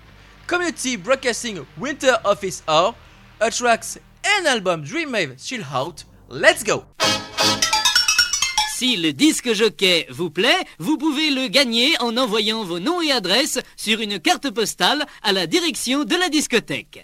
Community 0.48 0.96
Broadcasting 0.96 1.66
Winter 1.78 2.18
Office 2.24 2.62
Hour, 2.68 2.94
a 3.42 3.50
tracks 3.50 3.98
and 4.26 4.48
album 4.48 4.84
Dreamwave 4.84 5.36
Chill 5.38 5.64
Out. 5.74 6.06
Let's 6.30 6.64
go! 6.64 6.86
Si 8.76 8.98
le 8.98 9.14
disque 9.14 9.54
jockey 9.54 10.06
vous 10.10 10.30
plaît, 10.30 10.66
vous 10.80 10.98
pouvez 10.98 11.30
le 11.30 11.48
gagner 11.48 11.94
en 12.02 12.18
envoyant 12.18 12.64
vos 12.64 12.80
noms 12.80 13.02
et 13.02 13.12
adresses 13.12 13.60
sur 13.78 14.02
une 14.02 14.20
carte 14.20 14.50
postale 14.52 15.06
à 15.24 15.32
la 15.32 15.48
direction 15.48 16.04
de 16.04 16.16
la 16.16 16.28
discothèque. 16.30 17.04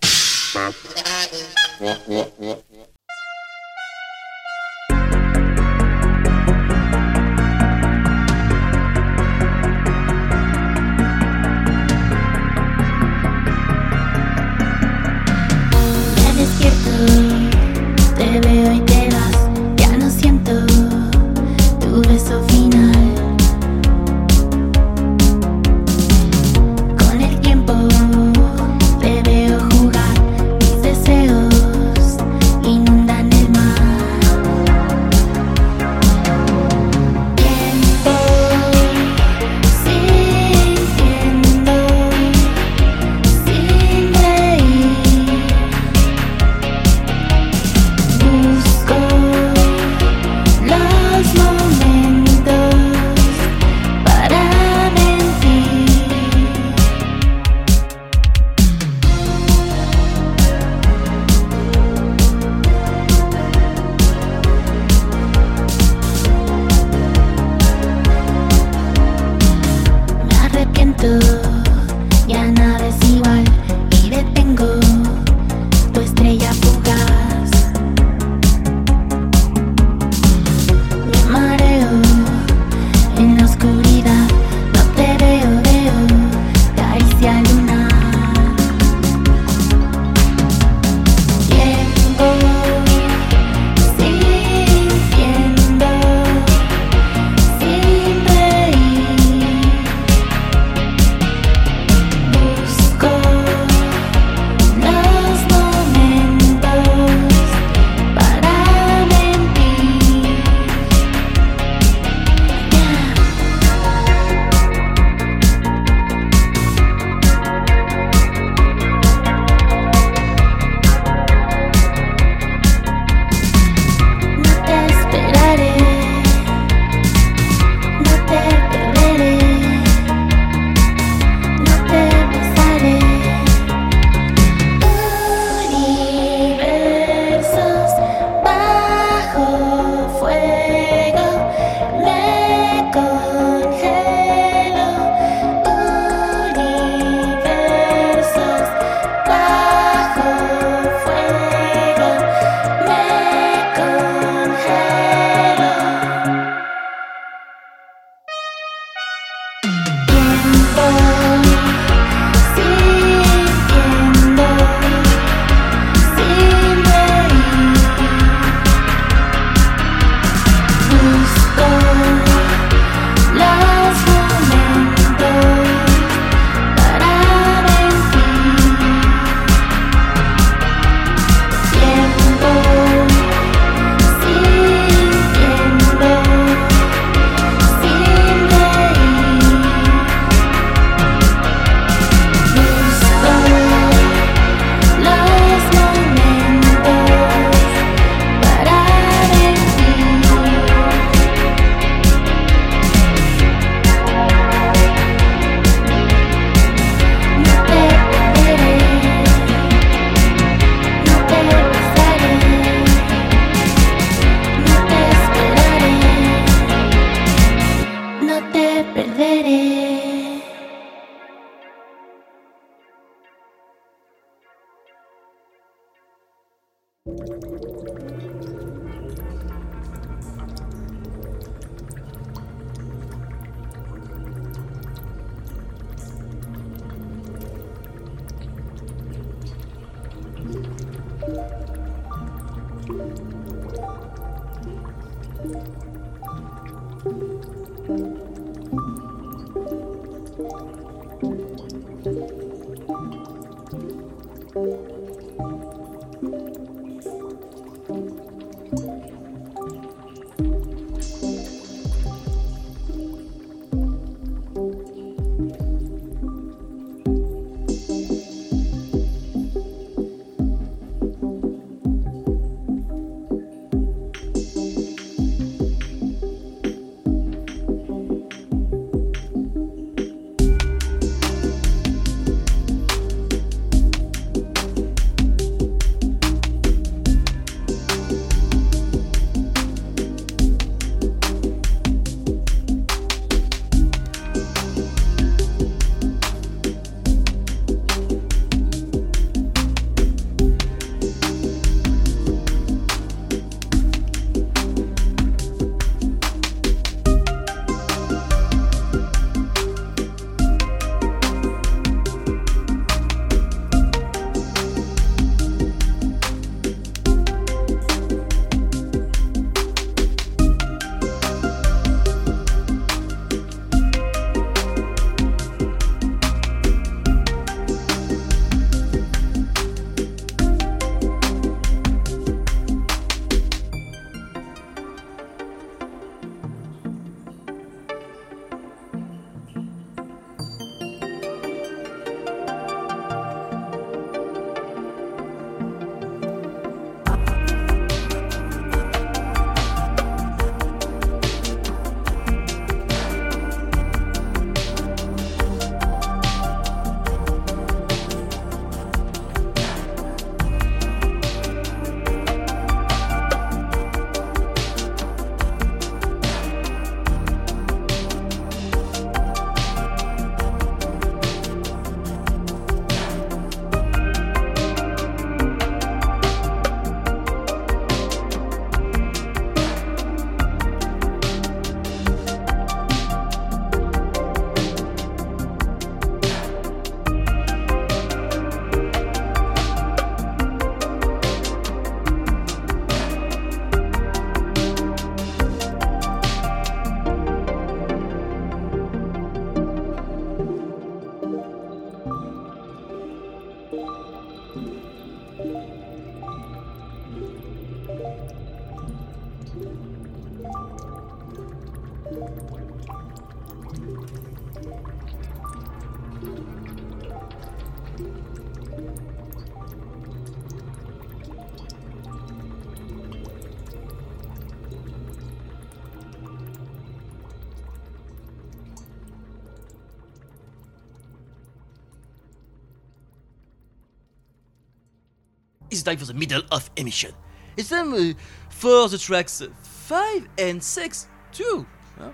Time 435.92 436.00
for 436.00 436.12
the 436.12 436.18
middle 436.18 436.42
of 436.52 436.70
emission. 436.78 437.12
It's 437.58 437.70
time 437.70 437.94
uh, 437.94 438.14
for 438.50 438.88
the 438.90 438.98
tracks 438.98 439.44
5 439.62 440.28
and 440.38 440.64
6 440.64 441.08
too. 441.32 441.66
Hein 442.00 442.14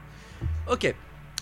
ok. 0.68 0.96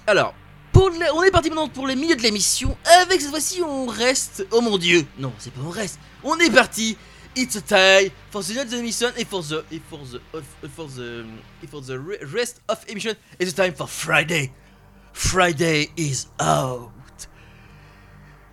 Alors, 0.08 0.34
on 0.76 1.24
est 1.24 1.32
parti 1.32 1.50
maintenant 1.50 1.69
pour 1.69 1.88
les 1.88 1.95
milieux 1.95 2.15
de 2.15 2.21
l'émission. 2.21 2.78
Avec 3.02 3.21
cette 3.21 3.30
fois-ci, 3.30 3.62
on 3.63 3.86
reste. 3.88 4.45
Oh 4.52 4.62
mon 4.62 4.78
dieu! 4.78 5.06
Non, 5.17 5.34
c'est 5.39 5.54
pas 5.54 5.62
on 5.62 5.69
reste. 5.69 6.00
On 6.24 6.38
est 6.38 6.52
parti. 6.52 6.98
It's 7.38 7.56
a 7.58 7.62
time 7.62 8.12
for 8.32 8.43
the 8.43 8.56
next 8.56 8.71
emission 8.74 9.12
and 9.17 9.26
for 9.26 9.41
the 9.41 9.65
and 9.69 9.82
for 9.89 10.00
the 10.06 10.21
uh, 10.34 10.41
for 10.69 10.88
the 10.88 11.26
and 11.62 11.69
for 11.69 11.82
the 11.82 12.00
re- 12.00 12.19
rest 12.34 12.62
of 12.69 12.86
emission. 12.88 13.15
It's 13.39 13.54
time 13.54 13.74
for 13.74 13.88
Friday. 13.88 14.52
Friday 15.12 15.89
is 15.98 16.28
out. 16.39 16.91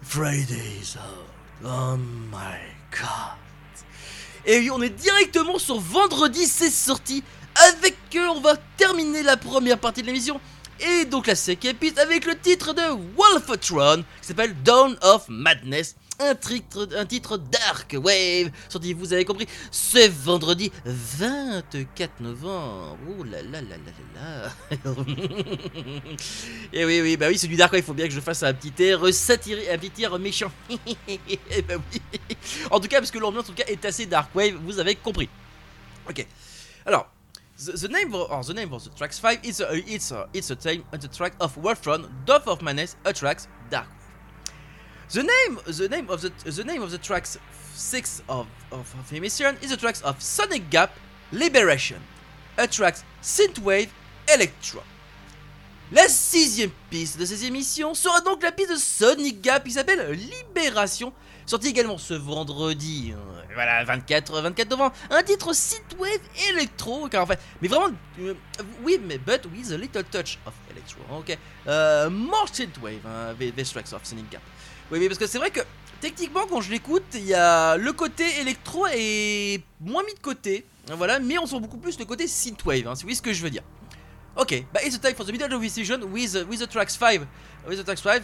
Friday 0.00 0.80
is 0.80 0.96
out. 0.96 1.30
Oh 1.64 1.96
my 1.96 2.58
god. 2.90 3.41
Et 4.44 4.70
on 4.70 4.82
est 4.82 4.90
directement 4.90 5.58
sur 5.58 5.78
vendredi, 5.78 6.46
c'est 6.46 6.70
sorti. 6.70 7.22
Avec 7.68 7.96
eux, 8.16 8.28
on 8.30 8.40
va 8.40 8.56
terminer 8.76 9.22
la 9.22 9.36
première 9.36 9.78
partie 9.78 10.02
de 10.02 10.06
l'émission. 10.06 10.40
Et 10.80 11.04
donc 11.04 11.28
la 11.28 11.36
cinquième 11.36 11.76
piste 11.76 11.98
avec 11.98 12.24
le 12.24 12.36
titre 12.36 12.72
de 12.72 12.82
Wolfotron 13.16 14.02
qui 14.20 14.26
s'appelle 14.26 14.54
Dawn 14.64 14.96
of 15.02 15.26
Madness. 15.28 15.94
Un 16.22 16.36
titre, 16.36 16.88
un 16.96 17.04
titre 17.04 17.36
Dark 17.36 17.96
Wave, 17.98 18.52
sorti, 18.68 18.92
vous 18.92 19.12
avez 19.12 19.24
compris, 19.24 19.48
ce 19.72 20.08
vendredi 20.08 20.70
24 20.84 22.20
novembre. 22.20 22.96
Oh 23.08 23.24
là 23.24 23.42
là 23.42 23.60
là 23.60 23.76
là 23.76 23.92
là 24.14 24.50
là. 24.70 24.84
Et 26.72 26.84
oui, 26.84 27.00
oui, 27.02 27.16
bah 27.16 27.26
oui, 27.28 27.36
c'est 27.36 27.48
du 27.48 27.56
Dark 27.56 27.72
Wave, 27.72 27.82
il 27.82 27.86
faut 27.86 27.92
bien 27.92 28.06
que 28.06 28.14
je 28.14 28.20
fasse 28.20 28.44
un 28.44 28.54
petit 28.54 28.80
air 28.84 29.12
satirique, 29.12 29.68
un 29.68 29.78
petit 29.78 30.04
air 30.04 30.16
méchant. 30.20 30.52
Eh 31.08 31.28
oui. 31.68 32.00
En 32.70 32.78
tout 32.78 32.86
cas, 32.86 33.00
parce 33.00 33.10
que 33.10 33.18
l'ambiance 33.18 33.46
en 33.46 33.48
tout 33.48 33.54
cas 33.54 33.64
est 33.66 33.84
assez 33.84 34.06
Dark 34.06 34.32
Wave, 34.32 34.54
vous 34.64 34.78
avez 34.78 34.94
compris. 34.94 35.28
Ok. 36.08 36.24
Alors, 36.86 37.10
the, 37.58 37.88
name 37.90 38.14
of, 38.14 38.46
the 38.46 38.54
name 38.54 38.72
of 38.72 38.84
the 38.84 38.94
tracks 38.94 39.18
5 39.18 39.40
is 39.42 39.60
a, 39.60 39.74
it's 39.92 40.12
a, 40.12 40.28
it's 40.32 40.52
a 40.52 40.56
time 40.56 40.84
the 40.92 41.08
track 41.08 41.34
of 41.40 41.56
Wolfron, 41.58 42.08
Dove 42.26 42.46
of 42.46 42.62
Madness, 42.62 42.96
a 43.04 43.12
tracks 43.12 43.48
Dark. 43.70 43.88
The 45.12 45.22
name 45.22 45.58
the 45.66 45.88
name 45.90 46.08
of 46.08 46.22
the 46.22 46.30
the 46.50 46.64
name 46.64 46.80
of 46.80 46.90
the 46.90 46.96
tracks 46.96 47.36
6 47.74 48.22
of 48.30 48.46
of, 48.70 48.94
of 48.98 49.12
emission 49.12 49.58
is 49.60 49.68
the 49.68 49.76
tracks 49.76 50.00
of 50.00 50.22
Sonic 50.22 50.70
Gap, 50.70 50.90
Liberation, 51.32 52.00
a 52.56 52.66
tracks 52.66 53.04
Synthwave, 53.20 53.90
Electro. 54.26 54.80
La 55.92 56.08
sixième 56.08 56.70
piste 56.88 57.18
de 57.18 57.26
ces 57.26 57.44
émissions 57.44 57.92
sera 57.92 58.22
donc 58.22 58.42
la 58.42 58.52
piste 58.52 58.70
de 58.70 58.76
Sonic 58.76 59.42
Gap 59.42 59.64
qui 59.64 59.72
s'appelle 59.72 60.12
Libération, 60.12 61.12
sorti 61.44 61.68
également 61.68 61.98
ce 61.98 62.14
vendredi, 62.14 63.12
euh, 63.14 63.42
voilà, 63.54 63.84
24, 63.84 64.40
24 64.40 64.70
novembre, 64.70 64.94
un 65.10 65.22
titre 65.22 65.52
synthwave 65.52 66.20
électro, 66.48 67.06
car 67.08 67.24
en 67.24 67.26
fait, 67.26 67.38
mais 67.60 67.68
vraiment, 67.68 67.94
euh, 68.20 68.32
oui, 68.82 68.98
mais 69.06 69.18
but 69.18 69.42
with 69.52 69.70
a 69.72 69.76
little 69.76 70.04
touch 70.04 70.38
of 70.46 70.54
electro, 70.70 71.02
ok, 71.18 71.36
euh, 71.66 72.08
more 72.08 72.48
synthwave, 72.50 73.04
hein, 73.06 73.34
with 73.38 73.54
these 73.54 73.70
tracks 73.70 73.92
of 73.92 74.02
Sonic 74.06 74.30
Gap. 74.30 74.40
Oui, 74.92 74.98
oui, 75.00 75.08
parce 75.08 75.18
que 75.18 75.26
c'est 75.26 75.38
vrai 75.38 75.50
que 75.50 75.60
techniquement, 76.02 76.46
quand 76.46 76.60
je 76.60 76.70
l'écoute, 76.70 77.02
il 77.14 77.24
y 77.24 77.32
a 77.34 77.78
le 77.78 77.92
côté 77.94 78.40
électro 78.40 78.86
est 78.92 79.62
moins 79.80 80.02
mis 80.04 80.12
de 80.12 80.20
côté, 80.20 80.66
Voilà, 80.86 81.18
mais 81.18 81.38
on 81.38 81.46
sent 81.46 81.60
beaucoup 81.60 81.78
plus 81.78 81.98
le 81.98 82.04
côté 82.04 82.26
synthwave, 82.28 82.86
hein, 82.86 82.94
si 82.94 83.02
vous 83.02 83.06
voyez 83.06 83.16
ce 83.16 83.22
que 83.22 83.32
je 83.32 83.42
veux 83.42 83.48
dire. 83.48 83.62
Ok, 84.36 84.64
bah 84.72 84.80
it's 84.84 84.98
the 84.98 85.00
time 85.00 85.14
for 85.14 85.24
the 85.24 85.30
middle 85.32 85.52
of 85.54 85.62
decision 85.62 86.00
with 86.04 86.34
with 86.48 86.58
the 86.58 86.68
tracks 86.68 86.94
5, 86.96 87.26
with 87.66 87.78
the 87.78 87.84
tracks 87.84 88.00
5, 88.02 88.22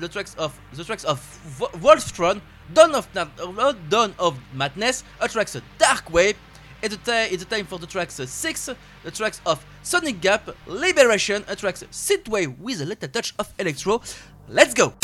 the 0.00 0.08
tracks 0.08 0.34
of 0.38 0.52
the 0.76 0.84
tracks 0.84 1.04
of 1.04 1.20
Wo- 1.58 1.70
Wolfstron, 1.80 2.40
Dawn 2.74 2.94
of 2.94 3.06
uh, 3.16 3.72
Dawn 3.88 4.12
of 4.18 4.36
Madness, 4.54 5.04
a 5.20 5.28
tracks 5.28 5.56
Dark 5.78 6.10
Wave, 6.12 6.36
and 6.82 6.92
the 6.92 7.32
it's 7.32 7.44
the 7.44 7.56
time 7.56 7.66
for 7.66 7.78
the 7.78 7.86
tracks 7.86 8.20
6, 8.24 8.70
the 9.04 9.10
tracks 9.10 9.40
of 9.46 9.64
Sonic 9.82 10.20
Gap, 10.20 10.48
Liberation, 10.66 11.44
a 11.48 11.54
tracks 11.54 11.84
Synthwave 11.92 12.56
with 12.58 12.80
a 12.80 12.84
little 12.84 13.08
touch 13.08 13.34
of 13.38 13.52
electro. 13.58 14.00
Let's 14.48 14.74
go! 14.74 14.94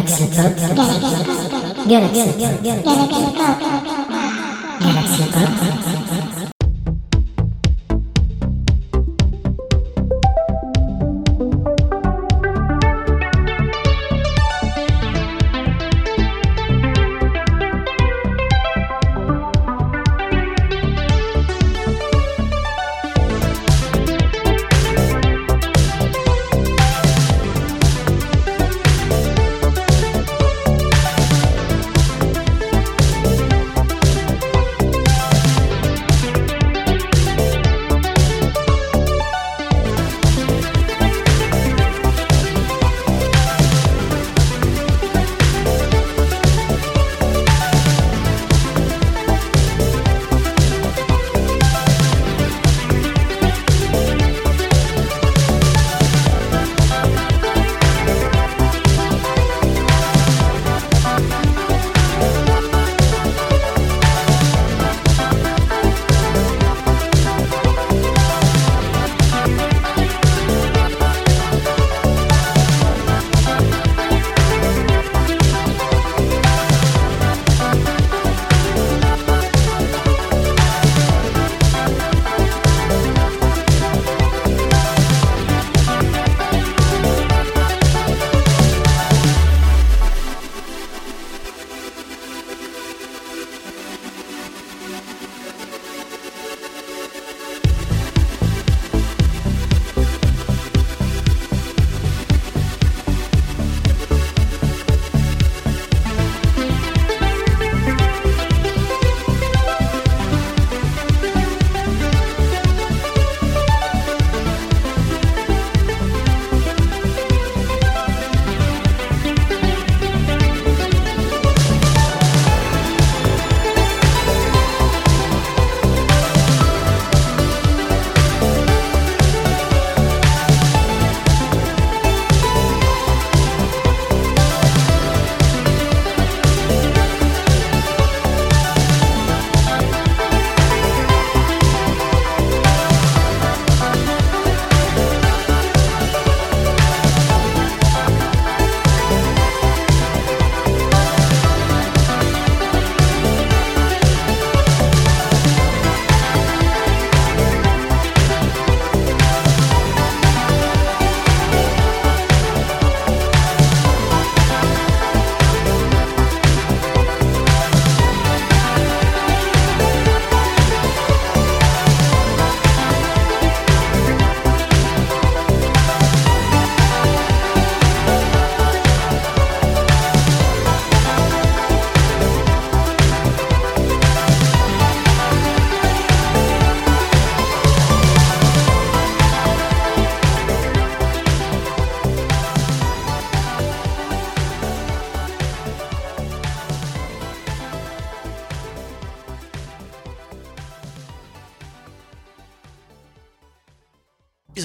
Galaxy 0.00 0.26
Pop. 0.28 0.56
Galaxy 1.86 2.32
Pop. 3.36 3.60
Galaxy 4.80 5.24
Pop. 5.32 6.49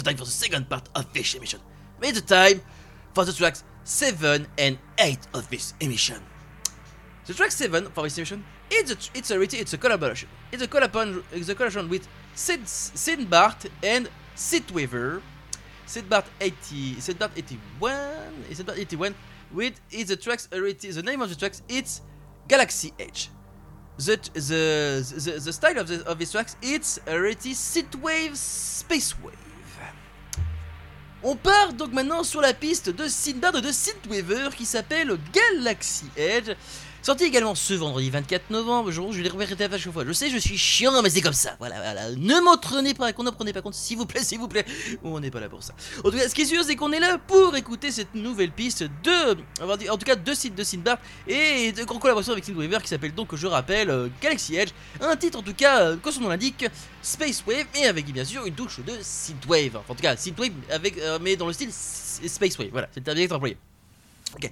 Time 0.05 0.17
for 0.17 0.25
the 0.25 0.31
second 0.31 0.69
part 0.69 0.87
of 0.95 1.11
this 1.13 1.33
emission. 1.33 1.59
It's 2.01 2.21
the 2.21 2.27
time 2.27 2.61
for 3.13 3.25
the 3.25 3.33
tracks 3.33 3.63
7 3.83 4.47
and 4.57 4.77
8 4.99 5.17
of 5.33 5.49
this 5.49 5.73
emission. 5.79 6.21
The 7.25 7.33
track 7.33 7.51
7 7.51 7.87
for 7.87 8.03
this 8.03 8.17
emission, 8.17 8.45
it's 8.69 8.91
a, 8.91 8.97
it's 9.17 9.31
a, 9.31 9.41
it's 9.41 9.73
a 9.73 9.77
collaboration. 9.77 10.29
It's 10.51 10.61
a 10.61 10.67
collaboration, 10.67 11.23
it's 11.31 11.49
a 11.49 11.55
collaboration 11.55 11.89
with 11.89 12.07
Sid, 12.35 12.67
Sid 12.67 13.29
Bart 13.29 13.65
and 13.83 14.09
Sid 14.35 14.69
Weaver. 14.71 15.21
Sid 15.87 16.09
Bart 16.09 16.25
80, 16.41 16.99
Sid 16.99 17.19
Bart 17.19 17.31
81, 17.35 18.45
Sid 18.53 18.65
Bart 18.65 18.79
81, 18.79 19.15
with 19.53 19.79
it's 19.91 20.09
the 20.09 20.15
tracks, 20.15 20.47
uh, 20.51 20.55
already, 20.55 20.89
the 20.89 21.03
name 21.03 21.21
of 21.21 21.29
the 21.29 21.35
tracks, 21.35 21.61
it's 21.69 22.01
Galaxy 22.47 22.91
Edge. 22.99 23.29
The, 23.97 24.17
the, 24.33 25.31
the, 25.31 25.39
the 25.39 25.53
style 25.53 25.77
of, 25.77 25.87
the, 25.87 26.05
of 26.07 26.17
these 26.17 26.31
tracks, 26.31 26.57
it's 26.61 26.99
already 27.07 27.53
Synthwave 27.53 28.35
Space 28.35 29.17
Wave. 29.21 29.44
On 31.27 31.35
part 31.35 31.73
donc 31.73 31.91
maintenant 31.91 32.21
sur 32.21 32.39
la 32.39 32.53
piste 32.53 32.91
de 32.91 33.07
Synthbird 33.07 33.59
de 33.59 33.71
Synthwaver 33.71 34.49
qui 34.55 34.63
s'appelle 34.63 35.17
Galaxy 35.33 36.05
Edge. 36.15 36.51
Sorti 37.05 37.25
également 37.25 37.53
ce 37.53 37.75
vendredi 37.75 38.09
24 38.09 38.49
novembre, 38.49 38.89
je, 38.89 38.99
je 38.99 39.21
vais 39.21 39.29
les 39.29 39.29
répéter 39.29 39.65
à 39.65 39.77
chaque 39.77 39.93
fois. 39.93 40.03
Je 40.07 40.11
sais, 40.11 40.31
je 40.31 40.39
suis 40.39 40.57
chiant, 40.57 41.03
mais 41.03 41.11
c'est 41.11 41.21
comme 41.21 41.33
ça. 41.33 41.55
Voilà, 41.59 41.75
voilà. 41.75 42.09
Ne 42.13 42.43
m'en 42.43 42.57
prenez 42.57 42.95
pas, 42.95 43.13
qu'on 43.13 43.21
n'en 43.21 43.31
prenez 43.31 43.53
pas 43.53 43.61
compte, 43.61 43.75
s'il 43.75 43.99
vous 43.99 44.07
plaît, 44.07 44.23
s'il 44.23 44.39
vous 44.39 44.47
plaît. 44.47 44.65
On 45.03 45.19
n'est 45.19 45.29
pas 45.29 45.39
là 45.39 45.47
pour 45.47 45.61
ça. 45.61 45.75
En 45.99 46.09
tout 46.09 46.17
cas, 46.17 46.27
ce 46.27 46.33
qui 46.33 46.41
est 46.41 46.45
sûr, 46.45 46.63
c'est 46.63 46.75
qu'on 46.75 46.91
est 46.91 46.99
là 46.99 47.19
pour 47.19 47.55
écouter 47.55 47.91
cette 47.91 48.15
nouvelle 48.15 48.49
piste 48.49 48.85
de, 49.03 49.37
en 49.61 49.97
tout 49.99 50.05
cas, 50.05 50.15
deux 50.15 50.33
sites 50.33 50.55
de 50.55 50.63
Synthbart 50.63 50.97
et 51.27 51.71
de 51.73 51.83
grande 51.83 52.01
collaboration 52.01 52.31
avec 52.33 52.43
Synthwaver 52.43 52.79
qui 52.81 52.87
s'appelle 52.87 53.13
donc, 53.13 53.35
je 53.35 53.45
rappelle, 53.45 53.91
euh, 53.91 54.07
Galaxy 54.19 54.55
Edge. 54.55 54.71
Un 54.99 55.15
titre 55.15 55.37
en 55.37 55.43
tout 55.43 55.53
cas, 55.53 55.81
euh, 55.81 55.97
comme 55.97 56.11
son 56.11 56.21
nom 56.21 56.29
l'indique, 56.29 56.65
Space 57.03 57.43
Wave 57.45 57.67
et 57.75 57.85
avec 57.85 58.11
bien 58.11 58.25
sûr 58.25 58.47
une 58.47 58.55
touche 58.55 58.79
de 58.79 58.93
Synthwave. 58.99 59.75
Enfin, 59.75 59.83
en 59.89 59.93
tout 59.93 60.01
cas, 60.01 60.17
Synthwave 60.17 60.53
avec, 60.71 60.97
euh, 60.97 61.19
mais 61.21 61.35
dans 61.35 61.45
le 61.45 61.53
style 61.53 61.69
Space 61.71 62.57
Wave. 62.57 62.69
Voilà, 62.71 62.87
c'est 62.91 63.01
le 63.01 63.03
terme 63.03 63.19
exact 63.19 63.35
employé. 63.35 63.57
Ok. 64.33 64.51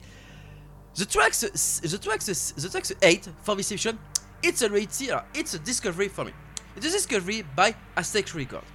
The 0.95 1.05
tracks, 1.05 1.41
the 1.41 1.97
tracks, 1.97 2.51
the 2.51 2.69
tracks 2.69 2.91
8 3.01 3.29
for 3.41 3.55
this 3.55 3.67
session, 3.67 3.97
it's 4.43 4.61
a 4.61 4.69
reality, 4.69 5.09
it's 5.33 5.55
a 5.55 5.59
discovery 5.59 6.07
for 6.07 6.25
me. 6.25 6.33
It's 6.75 6.85
a 6.85 6.91
discovery 6.91 7.43
by 7.55 7.73
Aztec 7.97 8.33
Records. 8.35 8.67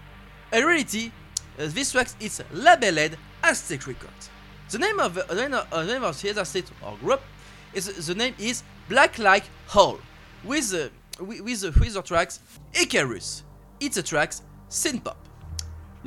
A 0.52 0.60
reality, 0.64 1.12
uh, 1.58 1.66
this 1.68 1.92
tracks 1.92 2.16
is 2.18 2.42
labeled 2.52 3.16
Aztec 3.44 3.86
Records. 3.86 4.30
The 4.70 4.78
name 4.78 4.98
of 4.98 5.16
uh, 5.16 5.22
the 5.28 5.42
name 5.42 5.54
of, 5.54 5.72
uh, 5.72 5.82
the 5.84 5.92
name 5.92 6.02
of 6.02 6.20
the 6.20 6.44
state 6.44 6.70
or 6.84 6.96
group 6.96 7.20
is 7.72 8.06
the 8.06 8.14
name 8.14 8.34
is 8.38 8.64
Black 8.88 9.18
Like 9.18 9.44
Hole 9.68 10.00
with 10.42 10.74
uh, 10.74 10.88
with 11.24 11.40
with 11.42 11.60
the, 11.60 11.70
with 11.78 11.94
the 11.94 12.02
tracks 12.02 12.40
Icarus. 12.74 13.44
It's 13.78 13.96
a 13.96 14.02
tracks 14.02 14.42
synth-pop. 14.68 15.27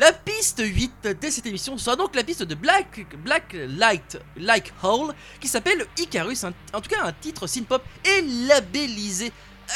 La 0.02 0.12
piste 0.14 0.64
8 0.66 1.10
de 1.22 1.30
cette 1.30 1.45
émission 1.45 1.78
sera 1.78 1.95
donc 1.95 2.16
la 2.16 2.24
piste 2.24 2.41
de 2.41 2.56
Black, 2.56 3.06
Light 3.54 4.18
Like 4.36 4.74
Hole 4.82 5.14
qui 5.39 5.47
s'appelle 5.47 5.86
Icarus, 5.95 6.43
en 6.43 6.82
tout 6.82 6.89
cas 6.89 7.04
un 7.04 7.14
titre 7.14 7.45
synth-pop 7.45 7.84
et 8.04 8.24
labellisé 8.47 9.32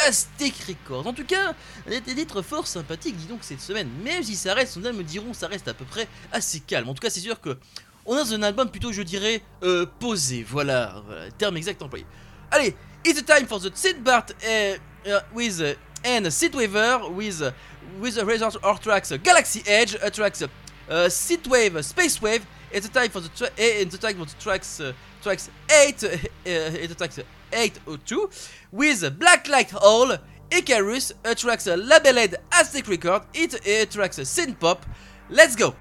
Aztec 0.07 0.55
Records. 0.67 1.05
En 1.05 1.13
tout 1.13 1.25
cas, 1.25 1.53
un 1.87 2.01
titre 2.01 2.41
fort 2.41 2.65
sympathique, 2.65 3.15
dis 3.15 3.27
donc, 3.27 3.43
cette 3.43 3.61
semaine. 3.61 3.87
Même 4.03 4.23
si 4.23 4.35
ça 4.35 4.55
reste, 4.55 4.73
certains 4.73 4.93
me 4.93 5.03
diront, 5.03 5.31
ça 5.35 5.47
reste 5.47 5.67
à 5.67 5.75
peu 5.75 5.85
près 5.85 6.07
assez 6.31 6.59
calme. 6.59 6.89
En 6.89 6.95
tout 6.95 7.01
cas, 7.01 7.11
c'est 7.11 7.19
sûr 7.19 7.39
que 7.39 7.55
on 8.07 8.17
a 8.17 8.33
un 8.33 8.41
album 8.41 8.71
plutôt, 8.71 8.91
je 8.91 9.03
dirais, 9.03 9.43
euh, 9.61 9.85
posé. 9.99 10.41
Voilà, 10.41 11.03
terme 11.37 11.55
exact 11.57 11.83
employé. 11.83 12.07
Allez, 12.49 12.75
it's 13.05 13.21
the 13.21 13.23
time 13.23 13.45
for 13.45 13.61
the 13.61 13.69
Sid 13.75 14.01
Bart 14.03 14.25
uh, 14.43 14.75
uh, 15.07 15.19
with 15.35 15.59
uh, 15.59 15.75
and 16.05 16.31
Sid 16.31 16.55
Waver 16.55 17.09
with 17.09 17.53
with 17.99 18.15
the 18.15 18.25
result 18.25 18.55
of 18.63 18.81
tracks 18.81 19.11
Galaxy 19.23 19.63
Edge, 19.67 19.95
uh, 20.01 20.09
tracks 20.09 20.41
uh, 20.41 20.47
uh, 20.89 21.09
Sid 21.09 21.47
Wave, 21.47 21.75
uh, 21.75 21.81
Space 21.81 22.21
Wave. 22.21 22.45
It's 22.71 22.87
the 22.87 23.09
for 23.09 23.19
the 23.21 23.29
tra- 23.29 23.47
eh, 23.57 23.81
it's 23.81 23.97
the 23.97 24.13
for 24.13 24.25
the 24.25 24.35
tracks 24.39 24.79
uh, 24.79 24.93
tracks 25.21 25.49
eight. 25.81 26.03
Uh, 26.03 26.07
uh, 26.07 26.17
it's 26.45 26.89
the 26.89 26.95
tracks 26.95 27.19
uh, 27.19 27.23
eight 27.53 27.79
or 27.85 27.97
two 27.97 28.29
with 28.71 29.19
Black 29.19 29.47
Light 29.49 29.71
Hole. 29.71 30.17
Icarus, 30.51 31.11
uh, 31.25 31.33
tracks 31.33 31.65
labeled 31.65 32.35
Aztec 32.51 32.87
Record, 32.87 33.23
it 33.33 33.55
uh, 33.55 33.91
tracks 33.91 34.19
synth 34.19 34.59
pop. 34.59 34.85
Let's 35.27 35.55
go! 35.55 35.73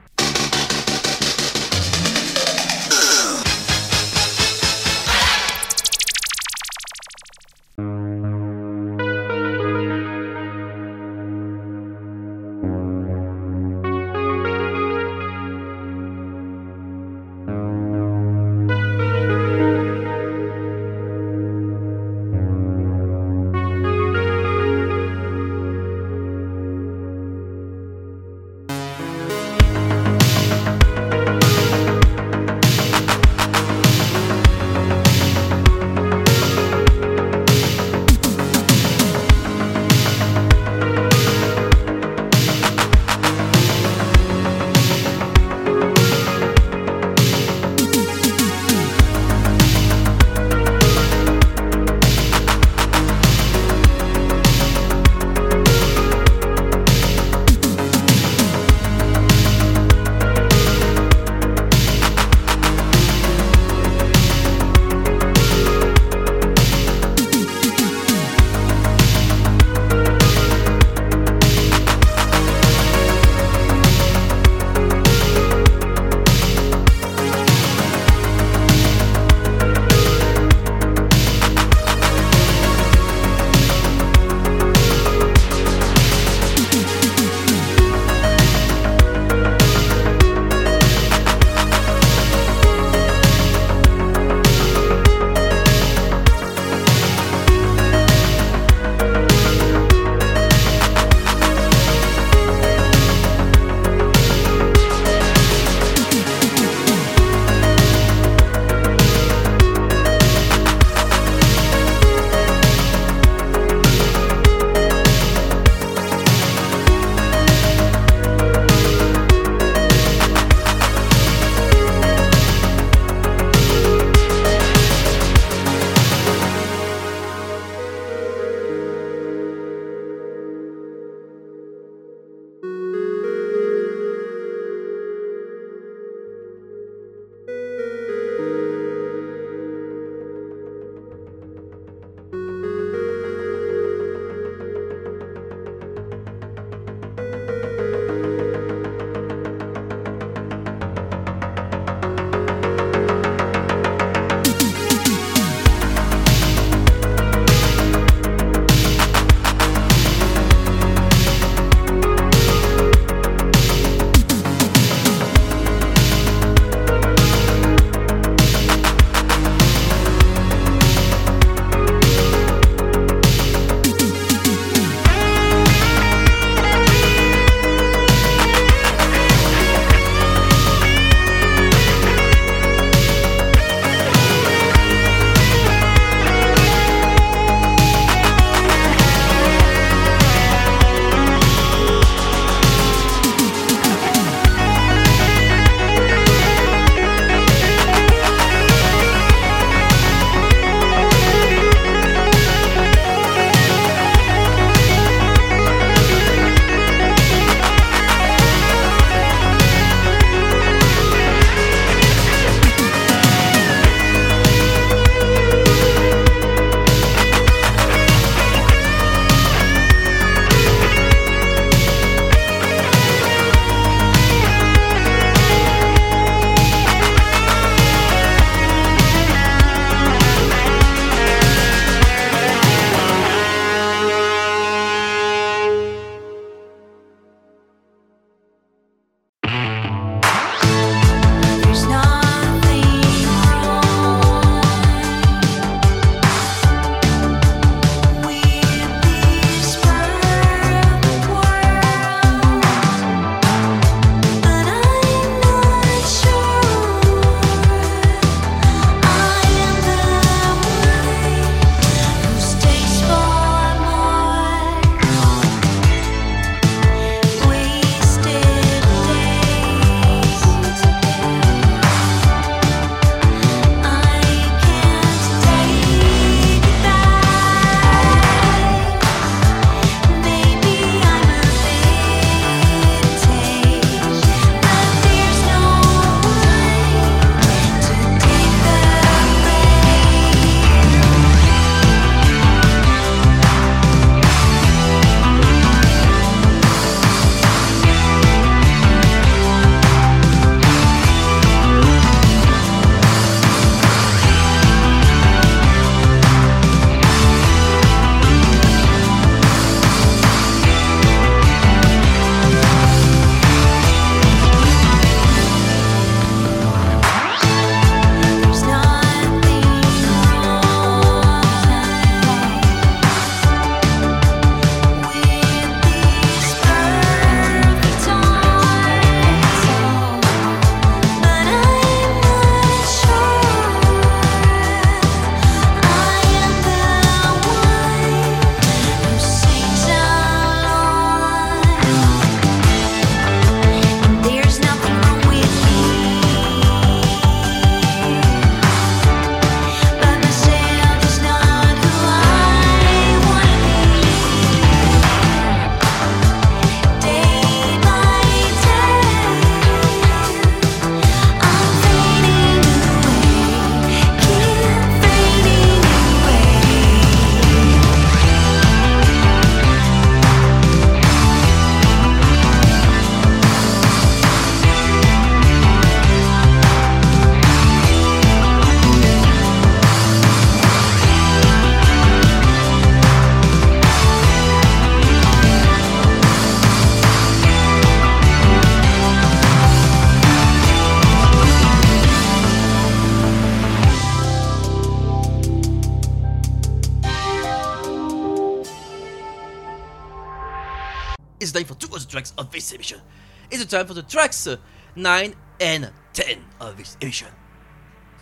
Time 403.74 403.86
for 403.86 403.94
the 403.94 404.02
tracks 404.02 404.46
uh, 404.46 404.56
9 404.94 405.34
and 405.60 405.90
10 406.12 406.38
of 406.60 406.76
this 406.76 406.94
edition. 406.96 407.28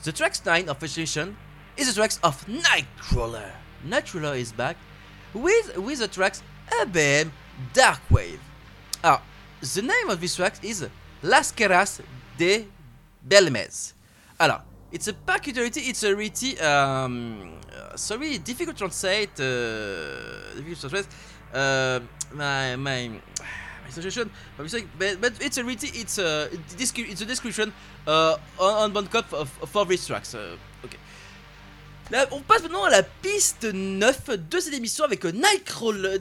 The 0.03 0.13
tracks 0.13 0.45
9 0.45 0.69
of 0.71 0.81
this 0.81 0.97
edition 0.97 1.37
is 1.77 1.89
the 1.89 1.95
tracks 2.01 2.19
of 2.23 2.45
Nightcrawler. 2.47 3.51
Nightcrawler 3.87 4.39
is 4.39 4.51
back 4.53 4.77
with, 5.35 5.77
with 5.77 5.99
the 5.99 6.09
tracks 6.09 6.43
ABM 6.71 7.31
Darkwave. 7.75 8.39
Ah, 9.05 9.21
the 9.75 9.83
name 9.83 10.09
of 10.09 10.21
this 10.21 10.37
track 10.37 10.55
is 10.63 10.87
Las 11.23 11.53
Caras 11.53 12.01
de 12.39 12.67
Belmez. 13.29 13.93
Alors, 14.41 14.63
it's 14.91 15.09
a 15.09 15.13
peculiarity, 15.13 15.81
it's 15.81 16.03
a 16.03 16.15
really, 16.17 16.59
um, 16.61 17.61
uh, 17.77 17.95
sorry, 17.97 18.39
difficult 18.39 18.77
to 18.77 18.85
translate, 18.85 19.39
uh, 19.39 20.55
difficult 20.57 20.81
to 20.81 20.89
translate, 20.89 21.09
uh, 21.53 22.01
my, 22.33 22.77
my 22.77 23.21
suggestion, 23.91 24.31
my 24.59 24.63
mistake, 24.63 24.87
but, 24.99 25.21
description 27.27 27.73
uh, 28.07 28.37
on, 28.59 28.97
of, 28.97 29.49
for. 29.69 29.87
Uh, 32.13 32.27
on 32.31 32.41
passe 32.41 32.63
maintenant 32.63 32.85
à 32.85 32.91
la 32.91 33.03
piste 33.03 33.65
9 33.65 34.31
de 34.51 34.61
cette 34.61 34.75
émission 34.75 35.05
avec 35.05 35.25
Nightcrawler, 35.25 36.19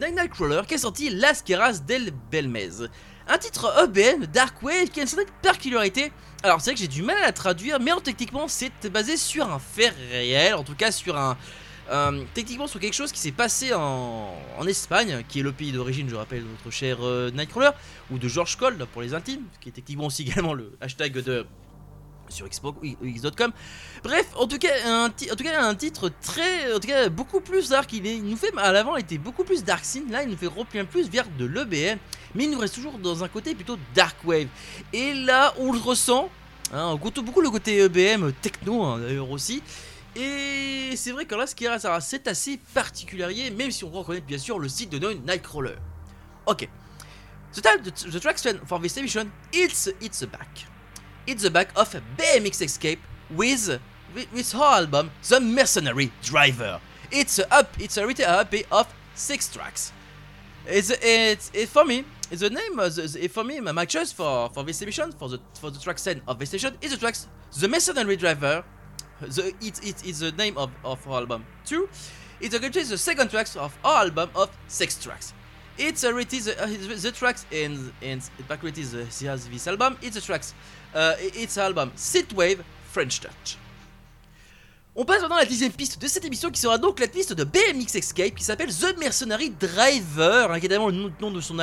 qui 0.67 0.75
a 0.75 0.77
sorti 0.77 1.09
Las 1.09 1.41
Caras 1.41 1.79
del 1.85 2.11
Belmez. 2.31 2.87
Un 3.27 3.37
titre 3.37 3.73
EBM 3.83 4.25
Dark 4.27 4.61
Wave 4.63 4.89
qui 4.89 4.99
a 4.99 5.03
une 5.03 5.09
certaine 5.09 5.33
particularité. 5.41 6.11
Alors 6.43 6.61
c'est 6.61 6.71
vrai 6.71 6.75
que 6.75 6.81
j'ai 6.81 6.87
du 6.87 7.03
mal 7.03 7.17
à 7.17 7.21
la 7.21 7.31
traduire, 7.33 7.79
mais 7.79 7.91
alors, 7.91 8.01
techniquement 8.01 8.47
c'est 8.47 8.71
basé 8.89 9.17
sur 9.17 9.51
un 9.51 9.59
fait 9.59 9.93
réel, 10.11 10.55
en 10.55 10.63
tout 10.63 10.75
cas 10.75 10.91
sur 10.91 11.17
un... 11.17 11.37
euh, 11.89 12.23
techniquement 12.33 12.67
sur 12.67 12.79
quelque 12.79 12.93
chose 12.93 13.11
qui 13.11 13.19
s'est 13.19 13.31
passé 13.31 13.73
en, 13.73 14.33
Espagne, 14.67 15.23
qui 15.27 15.39
est 15.39 15.43
le 15.43 15.51
pays 15.51 15.71
d'origine, 15.71 16.07
je 16.09 16.15
rappelle, 16.15 16.43
de 16.43 16.47
notre 16.47 16.69
cher 16.69 16.97
euh, 17.01 17.31
Nightcrawler, 17.31 17.71
ou 18.11 18.19
de 18.19 18.27
George 18.27 18.55
Cole 18.57 18.77
pour 18.93 19.01
les 19.01 19.13
intimes, 19.13 19.43
qui 19.59 19.69
est 19.69 19.71
techniquement 19.71 20.05
aussi 20.05 20.21
également 20.27 20.53
le 20.53 20.77
hashtag 20.81 21.13
de 21.13 21.45
sur 22.31 22.47
Xbox 22.47 22.79
ou 22.81 23.05
X.com. 23.05 23.51
Bref, 24.03 24.27
en 24.35 24.47
tout 24.47 24.57
cas, 24.57 24.69
un, 24.85 25.07
en 25.07 25.35
tout 25.35 25.43
cas, 25.43 25.63
un 25.63 25.75
titre 25.75 26.09
très, 26.21 26.73
en 26.73 26.79
tout 26.79 26.87
cas, 26.87 27.09
beaucoup 27.09 27.41
plus 27.41 27.69
dark. 27.69 27.91
Il, 27.93 28.23
nous 28.23 28.37
fait, 28.37 28.51
à 28.57 28.71
l'avant, 28.71 28.95
il 28.95 29.01
était 29.01 29.17
beaucoup 29.17 29.43
plus 29.43 29.63
dark 29.63 29.83
scene. 29.83 30.09
Là, 30.09 30.23
il 30.23 30.29
nous 30.29 30.37
fait 30.37 30.47
replir 30.47 30.87
plus 30.87 31.09
vers 31.09 31.27
de 31.37 31.45
l'EBM, 31.45 31.99
mais 32.33 32.45
il 32.45 32.51
nous 32.51 32.59
reste 32.59 32.75
toujours 32.75 32.97
dans 32.97 33.23
un 33.23 33.27
côté 33.27 33.53
plutôt 33.53 33.77
dark 33.93 34.15
wave. 34.23 34.47
Et 34.93 35.13
là, 35.13 35.53
on 35.59 35.71
le 35.71 35.79
ressent. 35.79 36.29
Hein, 36.73 36.97
on 37.03 37.21
beaucoup 37.21 37.41
le 37.41 37.49
côté 37.49 37.79
EBM 37.79 38.31
techno 38.41 38.83
hein, 38.83 38.99
d'ailleurs 38.99 39.29
aussi. 39.29 39.61
Et 40.15 40.93
c'est 40.95 41.11
vrai 41.11 41.25
que 41.25 41.35
là, 41.35 41.47
ce 41.47 41.55
qui 41.55 41.65
est, 41.65 41.79
c'est 42.01 42.27
assez 42.27 42.57
particulier, 42.73 43.49
même 43.51 43.71
si 43.71 43.83
on 43.83 43.89
reconnaît 43.91 44.21
bien 44.21 44.37
sûr 44.37 44.59
le 44.59 44.67
site 44.67 44.89
de 44.91 45.13
Nightcrawler. 45.13 45.75
Ok. 46.45 46.67
The, 47.53 47.61
the, 47.61 48.11
the 48.11 48.19
track 48.19 48.37
spent 48.39 48.65
for 48.65 48.79
this 48.79 48.95
emission, 48.97 49.29
it's 49.53 49.89
it's 49.99 50.23
back. 50.25 50.65
It's 51.27 51.43
the 51.43 51.49
back 51.49 51.69
of 51.75 51.93
BMX 52.17 52.61
Escape 52.61 52.99
with 53.29 53.79
with, 54.33 54.53
her 54.53 54.63
album 54.63 55.11
The 55.27 55.39
Mercenary 55.41 56.11
Driver. 56.23 56.79
It's 57.11 57.39
a 57.39 57.53
up 57.53 57.67
it's 57.77 57.97
a 57.97 58.07
retail 58.07 58.39
EP 58.39 58.65
of 58.71 58.87
six 59.15 59.49
tracks. 59.51 59.91
It's 60.65 60.91
it's 61.01 61.51
it, 61.53 61.67
for 61.67 61.83
me. 61.83 62.05
The 62.31 62.49
name 62.49 62.79
of 62.79 62.95
the, 62.95 63.01
the- 63.01 63.27
for 63.27 63.43
me 63.43 63.59
my, 63.59 63.83
choice 63.85 64.13
for 64.13 64.49
for 64.49 64.63
this 64.63 64.81
emission 64.81 65.11
for 65.11 65.27
the 65.27 65.39
for 65.59 65.69
the 65.69 65.79
track 65.79 65.97
10 65.97 66.21
of 66.27 66.39
this 66.39 66.49
edition 66.53 66.77
is 66.81 66.91
the 66.91 66.97
tracks 66.97 67.27
The 67.59 67.67
Mercenary 67.67 68.15
Driver. 68.15 68.63
The 69.21 69.53
it, 69.61 69.83
it 69.83 70.05
is 70.05 70.19
the 70.19 70.31
name 70.31 70.57
of 70.57 70.71
of 70.83 71.03
her 71.05 71.11
album 71.11 71.45
two. 71.65 71.89
Actually 72.43 72.83
the 72.83 72.97
second 72.97 73.29
tracks 73.29 73.55
of 73.55 73.77
our 73.83 74.05
album 74.05 74.29
of 74.35 74.49
six 74.67 75.01
tracks. 75.01 75.33
It 75.77 76.03
is 76.33 76.47
uh, 76.47 76.65
the, 76.65 76.95
the 76.95 77.11
tracks 77.11 77.45
in 77.51 77.93
in 78.01 78.21
back 78.47 78.63
it 78.63 78.77
is 78.77 78.93
has 79.25 79.47
this 79.47 79.67
album. 79.67 79.97
It's 80.01 80.15
the 80.15 80.21
tracks. 80.21 80.53
Uh, 80.93 81.15
it's 81.19 81.57
album 81.57 81.91
Synthwave 81.95 82.63
French 82.85 83.21
Touch. 83.21 83.57
On 84.93 85.05
passe 85.05 85.21
maintenant 85.21 85.37
à 85.37 85.39
la 85.39 85.45
dixième 85.45 85.71
piste 85.71 86.01
de 86.01 86.07
cette 86.07 86.25
émission 86.25 86.51
qui 86.51 86.59
sera 86.59 86.77
donc 86.77 86.99
la 86.99 87.07
piste 87.07 87.31
de 87.31 87.45
BMX 87.45 87.95
Escape 87.95 88.35
qui 88.35 88.43
s'appelle 88.43 88.75
The 88.75 88.97
Mercenary 88.99 89.49
Driver, 89.51 90.51
hein, 90.51 90.59
qui 90.59 90.65
est 90.65 90.69
évidemment 90.69 90.89
le 90.89 91.09
nom- 91.21 91.31
de 91.31 91.39
son, 91.39 91.57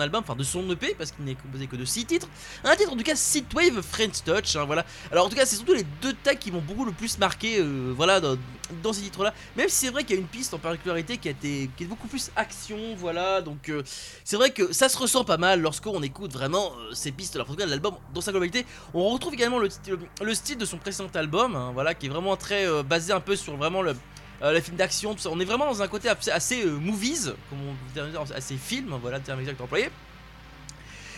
album, 0.00 0.22
enfin 0.22 0.36
de 0.36 0.42
son 0.42 0.70
EP 0.70 0.94
parce 0.98 1.10
qu'il 1.10 1.24
n'est 1.24 1.34
composé 1.34 1.66
que 1.66 1.76
de 1.76 1.84
6 1.86 2.04
titres. 2.04 2.28
Un 2.62 2.76
titre 2.76 2.92
en 2.92 2.96
tout 2.96 3.02
cas 3.02 3.16
Synthwave 3.16 3.80
French 3.80 4.22
Touch, 4.22 4.56
hein, 4.56 4.64
voilà. 4.66 4.84
Alors 5.10 5.24
en 5.24 5.28
tout 5.30 5.34
cas 5.34 5.46
c'est 5.46 5.56
surtout 5.56 5.72
les 5.72 5.86
deux 6.02 6.12
tags 6.12 6.34
qui 6.34 6.52
m'ont 6.52 6.60
beaucoup 6.60 6.84
le 6.84 6.92
plus 6.92 7.16
marqué 7.16 7.56
euh, 7.58 7.90
voilà, 7.96 8.20
dans, 8.20 8.36
dans 8.82 8.92
ces 8.92 9.02
titres 9.02 9.22
là. 9.22 9.34
Même 9.56 9.68
si 9.68 9.86
c'est 9.86 9.90
vrai 9.90 10.04
qu'il 10.04 10.16
y 10.16 10.18
a 10.18 10.20
une 10.20 10.28
piste 10.28 10.54
en 10.54 10.58
particularité 10.58 11.18
qui, 11.18 11.28
a 11.28 11.30
été, 11.32 11.70
qui 11.76 11.84
est 11.84 11.86
beaucoup 11.86 12.08
plus 12.08 12.30
action, 12.36 12.78
voilà. 12.96 13.40
Donc 13.40 13.68
euh, 13.68 13.82
c'est 14.24 14.36
vrai 14.36 14.50
que 14.50 14.72
ça 14.72 14.88
se 14.88 14.96
ressent 14.98 15.24
pas 15.24 15.36
mal 15.36 15.60
lorsqu'on 15.60 16.02
écoute 16.02 16.32
vraiment 16.32 16.72
euh, 16.72 16.94
ces 16.94 17.12
pistes 17.12 17.36
là. 17.36 17.44
En 17.48 17.54
tout 17.54 17.56
l'album 17.58 17.94
dans 18.12 18.20
sa 18.20 18.30
globalité. 18.30 18.66
On 18.92 19.08
retrouve 19.10 19.34
également 19.34 19.58
le, 19.58 19.70
style- 19.70 19.98
le 20.20 20.34
style 20.34 20.58
de 20.58 20.64
son 20.64 20.78
précédent 20.78 21.10
album, 21.14 21.56
hein, 21.56 21.70
voilà, 21.74 21.94
qui 21.94 22.06
est 22.06 22.08
vraiment 22.08 22.36
très 22.36 22.66
euh, 22.66 22.82
basé 22.82 23.12
un 23.12 23.20
peu 23.20 23.36
sur 23.36 23.56
vraiment 23.56 23.82
le, 23.82 23.94
les 24.42 24.60
films 24.60 24.76
d'action. 24.76 25.14
On 25.26 25.40
est 25.40 25.44
vraiment 25.44 25.66
dans 25.66 25.82
un 25.82 25.88
côté 25.88 26.08
assez, 26.08 26.64
movies, 26.64 27.34
comme 27.50 27.58
on 27.68 27.92
dire, 27.92 28.20
assez 28.34 28.56
film, 28.56 28.94
voilà 29.00 29.18
le 29.18 29.24
terme 29.24 29.40
exact 29.40 29.60
employé. 29.60 29.90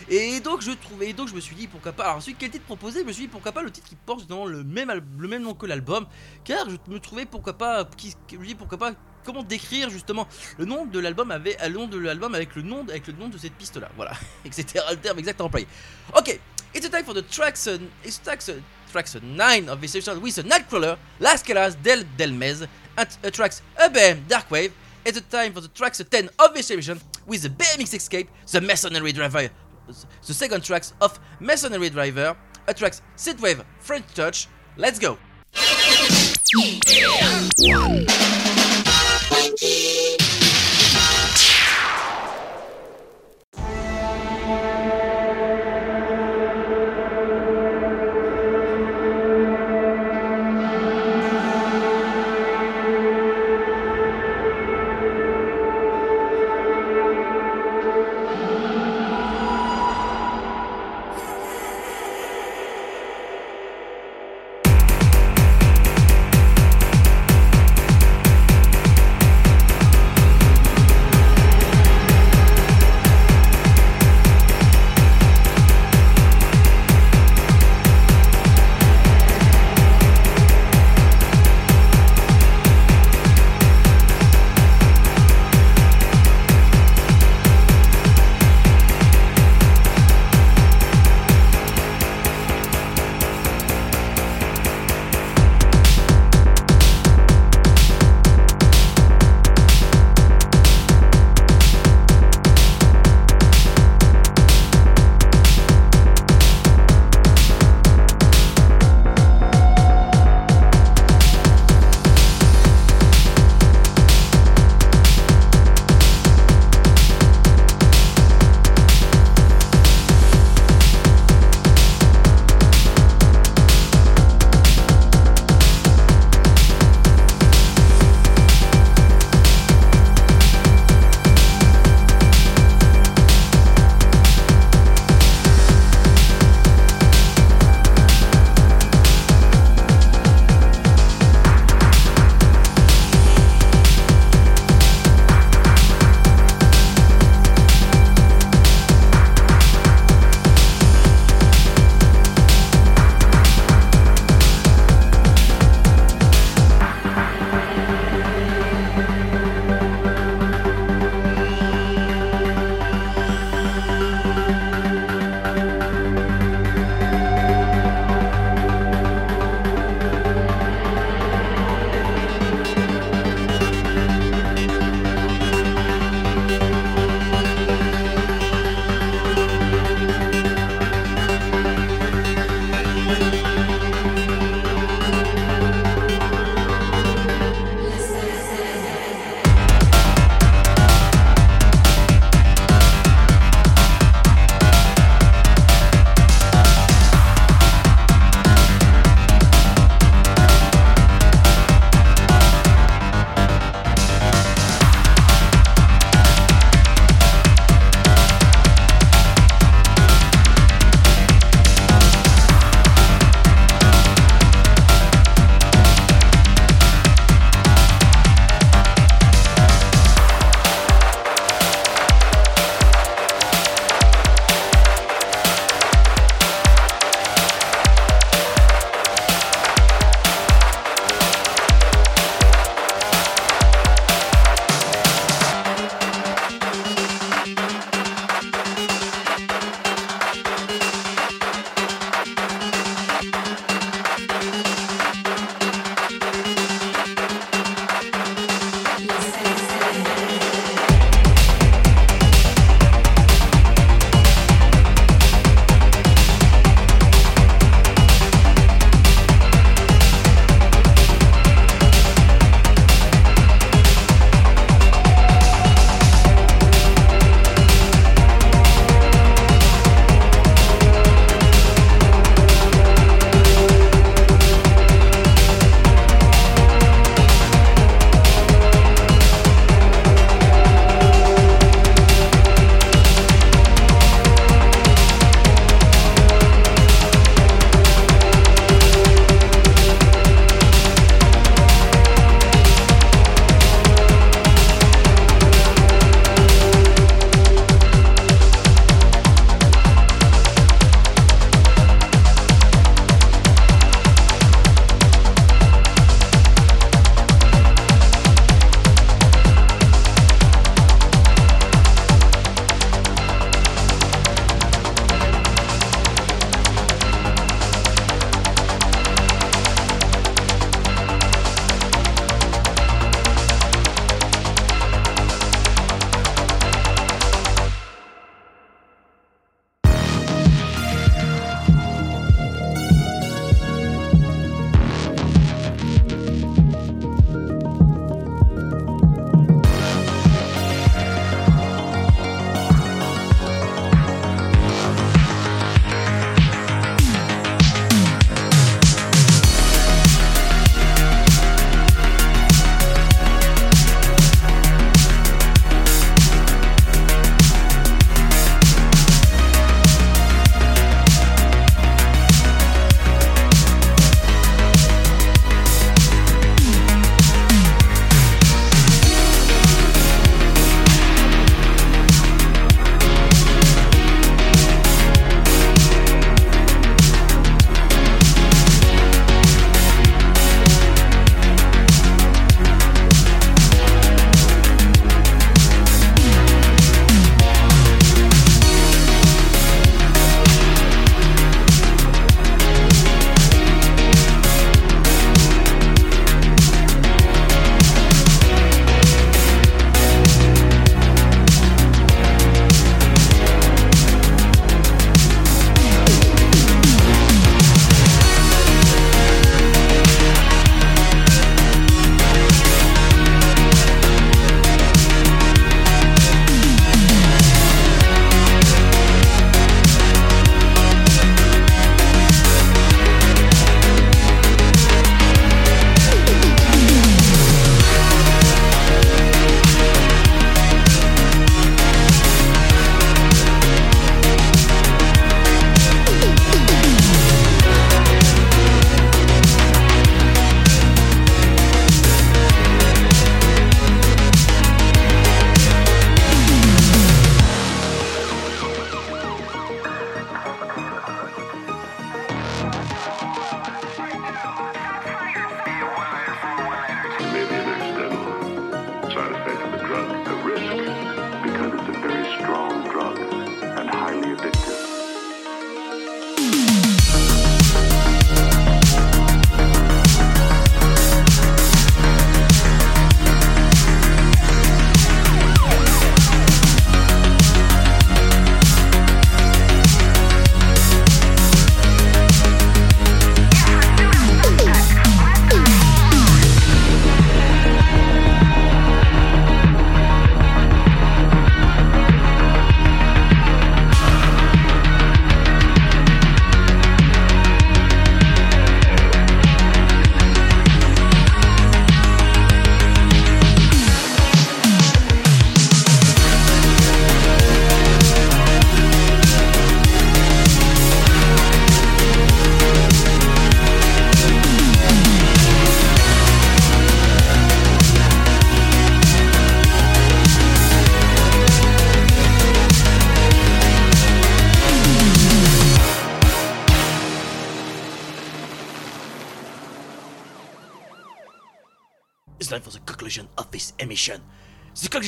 Et 0.09 0.39
donc 0.39 0.61
je 0.61 0.71
trouvais, 0.71 1.11
donc 1.11 1.27
je 1.27 1.35
me 1.35 1.41
suis 1.41 1.55
dit 1.55 1.67
pourquoi 1.67 1.91
pas. 1.91 2.03
Alors 2.05 2.17
ensuite 2.17 2.37
quel 2.39 2.49
titre 2.49 2.65
proposer? 2.65 3.01
Je 3.01 3.05
me 3.05 3.11
suis 3.11 3.23
dit 3.23 3.27
pourquoi 3.27 3.51
pas 3.51 3.61
le 3.61 3.71
titre 3.71 3.87
qui 3.87 3.95
porte 3.95 4.19
justement 4.19 4.45
le 4.45 4.63
même, 4.63 4.89
le 5.17 5.27
même 5.27 5.41
nom 5.41 5.53
que 5.53 5.65
l'album, 5.65 6.07
car 6.45 6.69
je 6.69 6.77
me 6.91 6.99
trouvais 6.99 7.25
pourquoi 7.25 7.57
pas, 7.57 7.85
qui, 7.97 8.15
je 8.31 8.37
me 8.37 8.45
dis 8.45 8.55
pourquoi 8.55 8.77
pas 8.77 8.93
comment 9.25 9.43
décrire 9.43 9.89
justement 9.89 10.25
le 10.57 10.63
nom 10.63 10.85
de 10.85 10.99
l'album 10.99 11.29
avec 11.31 11.61
le 11.61 11.73
nom 11.73 11.87
de 11.87 11.97
l'album 11.97 12.33
avec 12.33 12.55
le 12.55 12.61
nom 12.61 12.83
avec 12.87 13.07
le 13.07 13.13
nom 13.13 13.27
de 13.27 13.37
cette 13.37 13.53
piste 13.53 13.75
là, 13.75 13.89
voilà, 13.97 14.13
etc. 14.45 14.85
Le 14.89 14.95
terme 14.95 15.19
exact 15.19 15.41
employé. 15.41 15.67
Ok, 16.15 16.39
it's 16.73 16.89
time 16.89 17.03
for 17.03 17.13
the 17.13 17.29
tracks, 17.29 17.67
uh, 17.67 17.77
it's 18.05 18.21
tracks, 18.21 18.47
uh, 18.47 18.61
tracks 18.89 19.17
9 19.21 19.67
of 19.69 19.81
this 19.81 19.93
episode 19.95 20.21
with 20.21 20.35
the 20.35 20.43
Nightcrawler, 20.43 20.97
Las 21.19 21.43
Calas 21.43 21.75
del 21.83 22.05
Delmez, 22.17 22.65
and 22.97 23.07
uh, 23.25 23.29
tracks 23.29 23.61
ABM 23.77 24.21
Darkwave. 24.29 24.71
It's 25.05 25.17
a 25.17 25.21
time 25.21 25.53
for 25.53 25.61
the 25.61 25.69
tracks 25.69 26.01
10 26.03 26.29
of 26.39 26.53
this 26.53 26.69
edition 26.69 26.99
with 27.25 27.41
the 27.41 27.49
BMX 27.49 27.93
Escape, 27.93 28.29
the 28.51 28.59
Mercenary 28.59 29.13
Driver, 29.13 29.49
the 30.25 30.33
second 30.33 30.63
tracks 30.63 30.93
of 31.01 31.19
Mercenary 31.39 31.89
Driver, 31.89 32.35
a 32.67 32.73
tracks 32.73 33.01
Synthwave 33.15 33.63
French 33.79 34.05
Touch. 34.13 34.47
Let's 34.77 34.99
go! 34.99 35.17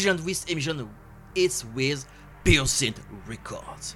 This 0.03 0.43
emission 0.45 0.89
is 1.35 1.65
with 1.75 2.05
Pure 2.43 2.65
Records. 3.27 3.95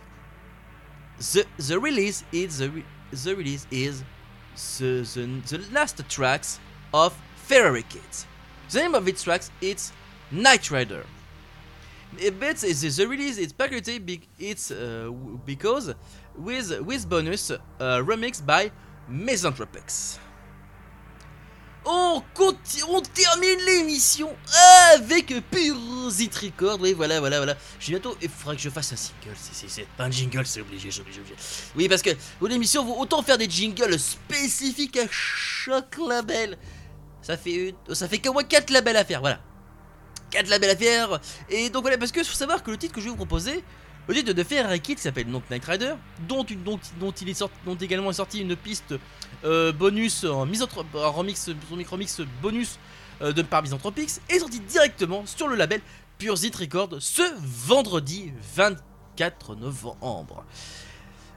The 1.17 1.45
the 1.57 1.79
release 1.79 2.23
is 2.31 2.57
the, 2.57 2.83
the 3.11 3.35
release 3.35 3.67
is 3.71 4.03
the, 4.77 5.01
the, 5.13 5.57
the 5.57 5.65
last 5.71 6.01
tracks 6.09 6.59
of 6.93 7.13
Ferrari 7.35 7.83
Kids. 7.83 8.25
The 8.71 8.79
name 8.79 8.95
of 8.95 9.07
its 9.07 9.23
tracks 9.23 9.51
is 9.61 9.91
Night 10.31 10.69
Rider. 10.71 11.05
Eh, 12.19 12.29
But 12.31 12.57
the, 12.57 12.73
the 12.73 13.07
release 13.07 13.37
is 13.37 13.53
particularly 13.53 13.99
big. 13.99 14.27
It's 14.39 14.71
uh, 14.71 15.09
because 15.45 15.93
with 16.35 16.81
with 16.81 17.07
bonus 17.09 17.51
uh, 17.51 17.57
remix 17.79 18.45
by 18.45 18.71
Misanthropics. 19.07 20.19
On, 21.85 22.21
termine 23.13 23.59
l'émission 23.65 24.29
avec 24.93 25.33
Pure 25.51 26.09
Zit 26.09 26.29
Record. 26.41 26.79
Oui, 26.79 26.93
voilà, 26.93 27.19
voilà, 27.19 27.37
voilà. 27.37 27.55
Je 27.79 27.83
suis 27.83 27.93
bientôt. 27.93 28.15
Il 28.21 28.29
faudrait 28.29 28.55
que 28.55 28.61
je 28.61 28.69
fasse 28.69 28.93
un 28.93 28.95
single. 28.95 29.35
C'est, 29.35 29.53
c'est, 29.53 29.69
c'est 29.69 29.87
pas 29.97 30.05
un 30.05 30.11
jingle, 30.11 30.45
c'est 30.45 30.61
obligé, 30.61 30.91
c'est 30.91 31.01
obligé, 31.01 31.19
obligé. 31.19 31.35
Oui, 31.75 31.89
parce 31.89 32.01
que 32.01 32.11
pour 32.39 32.47
l'émission, 32.47 32.99
autant 32.99 33.21
faire 33.21 33.37
des 33.37 33.49
jingles 33.49 33.99
spécifiques 33.99 34.97
à 34.97 35.07
chaque 35.09 35.97
label. 35.97 36.57
Ça 37.21 37.37
fait, 37.37 37.75
ça 37.91 38.07
fait 38.07 38.19
qu'au 38.19 38.33
moins 38.33 38.43
4 38.43 38.69
labels 38.69 38.97
à 38.97 39.05
faire, 39.05 39.21
voilà. 39.21 39.39
4 40.31 40.49
labels 40.49 40.71
à 40.71 40.75
faire. 40.75 41.19
Et 41.49 41.69
donc 41.69 41.83
voilà, 41.83 41.97
parce 41.97 42.11
que 42.11 42.23
faut 42.23 42.33
savoir 42.33 42.63
que 42.63 42.71
le 42.71 42.77
titre 42.77 42.93
que 42.93 42.99
je 42.99 43.05
vais 43.05 43.11
vous 43.11 43.17
proposer, 43.17 43.63
le 44.07 44.13
titre 44.15 44.33
de 44.33 44.43
Ferrari 44.43 44.79
Kid 44.81 44.97
qui 44.97 45.01
s'appelle 45.03 45.31
donc 45.31 45.43
Night 45.49 45.63
Rider, 45.65 45.93
dont, 46.27 46.43
une- 46.43 46.63
dont, 46.63 46.79
dont 46.99 47.11
il 47.11 47.29
est 47.29 47.33
sorti, 47.33 47.55
dont 47.65 47.75
également 47.75 48.11
une 48.33 48.55
piste 48.55 48.95
euh, 49.45 49.71
bonus 49.71 50.23
en, 50.25 50.41
remix, 50.41 51.49
en 51.91 51.97
mix 51.97 52.21
bonus 52.41 52.79
euh, 53.21 53.31
de 53.31 53.41
par 53.41 53.61
Misanthropics, 53.63 54.09
est 54.29 54.39
sorti 54.39 54.59
directement 54.59 55.25
sur 55.25 55.47
le 55.47 55.55
label 55.55 55.81
Pure 56.17 56.35
Zit 56.37 56.51
Record 56.59 56.89
ce 56.99 57.21
vendredi 57.41 58.31
24 58.55 59.55
novembre. 59.55 60.43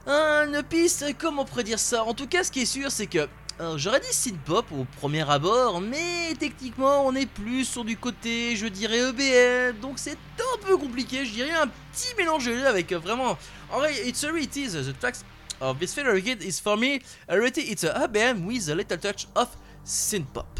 Une 0.05 0.63
piste, 0.63 1.05
comment 1.17 1.41
on 1.41 1.45
pourrait 1.45 1.63
dire 1.65 1.79
ça? 1.79 2.03
En 2.05 2.13
tout 2.13 2.27
cas, 2.27 2.43
ce 2.43 2.51
qui 2.51 2.61
est 2.61 2.65
sûr, 2.65 2.91
c'est 2.91 3.07
que 3.07 3.27
j'aurais 3.75 3.99
dit 3.99 4.11
synth-pop 4.11 4.65
au 4.71 4.85
premier 4.97 5.27
abord, 5.29 5.81
mais 5.81 6.33
techniquement 6.39 7.05
on 7.05 7.15
est 7.15 7.25
plus 7.25 7.65
sur 7.65 7.83
du 7.83 7.97
côté, 7.97 8.55
je 8.55 8.67
dirais 8.67 8.99
EBM, 9.09 9.79
donc 9.79 9.97
c'est 9.97 10.17
un 10.37 10.65
peu 10.65 10.77
compliqué, 10.77 11.25
je 11.25 11.31
dirais 11.31 11.51
un 11.51 11.67
petit 11.67 12.13
mélange 12.17 12.47
avec 12.47 12.91
euh, 12.91 12.99
vraiment... 12.99 13.37
En 13.71 13.79
vrai, 13.79 13.93
it's 14.07 14.23
a 14.23 14.29
it 14.37 14.55
is, 14.55 14.71
the 14.73 14.97
tracks 14.99 15.23
of 15.59 15.79
this 15.79 15.93
favorite 15.93 16.23
kid 16.23 16.43
is 16.43 16.61
for 16.61 16.77
me, 16.77 16.99
already 17.29 17.61
it's 17.71 17.83
a 17.83 18.07
EBM 18.07 18.45
with 18.45 18.69
a 18.69 18.75
little 18.75 18.97
touch 18.97 19.27
of 19.35 19.49
synth-pop. 19.83 20.59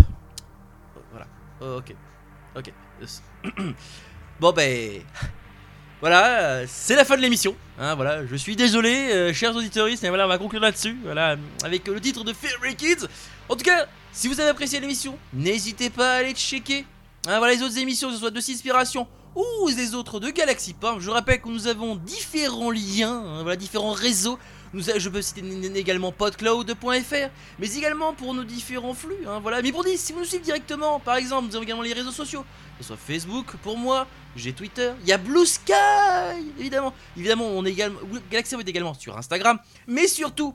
Voilà, 1.12 1.28
ok, 1.62 1.96
ok. 2.56 2.74
bon 4.40 4.52
ben... 4.52 5.04
Voilà, 6.00 6.42
euh, 6.42 6.66
c'est 6.70 6.96
la 6.96 7.06
fin 7.06 7.18
de 7.18 7.22
l'émission. 7.22 7.56
Hein, 7.80 7.96
voilà, 7.96 8.24
je 8.28 8.36
suis 8.36 8.56
désolé, 8.56 9.10
euh, 9.12 9.34
chers 9.34 9.56
auditeurs, 9.56 9.88
voilà, 10.02 10.26
on 10.26 10.28
va 10.30 10.38
conclure 10.38 10.62
là-dessus. 10.62 10.96
Voilà, 11.04 11.38
avec 11.64 11.90
euh, 11.90 11.96
le 11.96 12.00
titre 12.00 12.24
de 12.24 12.34
Fairy 12.34 12.76
Kids. 12.76 13.08
En 13.50 13.56
tout 13.56 13.64
cas, 13.64 13.88
si 14.12 14.28
vous 14.28 14.40
avez 14.40 14.50
apprécié 14.50 14.80
l'émission, 14.80 15.18
n'hésitez 15.34 15.90
pas 15.90 16.14
à 16.14 16.16
aller 16.18 16.36
checker. 16.36 16.86
Hein, 17.28 17.40
voilà 17.40 17.56
les 17.56 17.64
autres 17.64 17.80
émissions, 17.80 18.10
que 18.10 18.14
ce 18.14 18.20
soit 18.20 18.30
de 18.30 18.38
Inspiration 18.38 19.08
ou 19.36 19.68
les 19.70 19.96
autres 19.96 20.20
de 20.20 20.30
Galaxy 20.30 20.74
Pop. 20.74 21.00
Je 21.00 21.10
rappelle 21.10 21.42
que 21.42 21.50
nous 21.50 21.66
avons 21.66 21.96
différents 21.96 22.72
liens, 22.72 23.24
hein, 23.26 23.56
différents 23.56 23.92
réseaux. 23.92 24.38
Je 24.74 25.10
peux 25.10 25.22
citer 25.22 25.42
également 25.76 26.12
podcloud.fr, 26.12 27.30
mais 27.60 27.76
également 27.76 28.14
pour 28.14 28.34
nos 28.34 28.44
différents 28.44 28.94
flux. 28.94 29.16
hein, 29.28 29.40
voilà. 29.42 29.62
Mais 29.62 29.72
pour 29.72 29.84
dire, 29.84 29.98
si 29.98 30.14
vous 30.14 30.20
nous 30.20 30.26
suivez 30.26 30.44
directement, 30.44 31.00
par 31.00 31.16
exemple, 31.16 31.48
nous 31.48 31.56
avons 31.56 31.64
également 31.64 31.82
les 31.84 31.94
réseaux 31.94 32.12
sociaux, 32.12 32.42
que 32.78 32.84
ce 32.84 32.88
soit 32.88 32.98
Facebook 32.98 33.56
pour 33.64 33.78
moi, 33.78 34.08
j'ai 34.36 34.54
Twitter, 34.54 34.92
il 35.04 35.08
y 35.08 35.14
a 35.14 35.18
Blue 35.18 35.46
Sky, 35.46 35.74
évidemment. 36.60 36.94
Évidemment, 37.16 37.46
on 37.46 37.66
est 37.66 37.72
également, 37.72 38.00
Galaxy 38.30 38.56
sur 39.00 39.18
Instagram, 39.18 39.58
mais 39.88 40.08
surtout, 40.08 40.54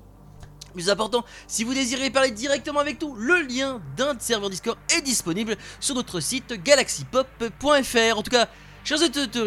plus 0.73 0.89
important, 0.89 1.25
si 1.47 1.65
vous 1.65 1.75
désirez 1.75 2.11
parler 2.11 2.31
directement 2.31 2.81
avec 2.81 3.01
nous, 3.03 3.15
le 3.15 3.43
lien 3.43 3.81
d'un 3.97 4.19
serveur 4.19 4.51
Discord 4.51 4.79
est 4.97 5.03
disponible 5.03 5.57
sur 5.81 5.95
notre 5.95 6.21
site 6.21 6.53
galaxypop.fr. 6.63 8.17
En 8.19 8.23
tout 8.23 8.31
cas, 8.31 8.49
chers 8.85 9.03
auditeurs, 9.03 9.47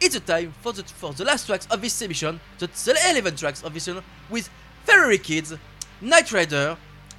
it's 0.00 0.14
a 0.16 0.20
time 0.20 0.52
for 0.62 0.72
the, 0.72 0.82
for 0.84 1.12
the 1.12 1.24
last 1.24 1.46
tracks 1.46 1.66
of 1.70 1.80
this 1.80 2.00
emission, 2.02 2.40
the, 2.58 2.66
the 2.66 2.98
11 3.10 3.36
tracks 3.36 3.62
of 3.62 3.74
this 3.74 3.86
emission 3.88 4.04
with 4.28 4.48
Ferrari 4.84 5.18
Kids, 5.18 5.54
Night 6.00 6.32
Rider, 6.32 6.76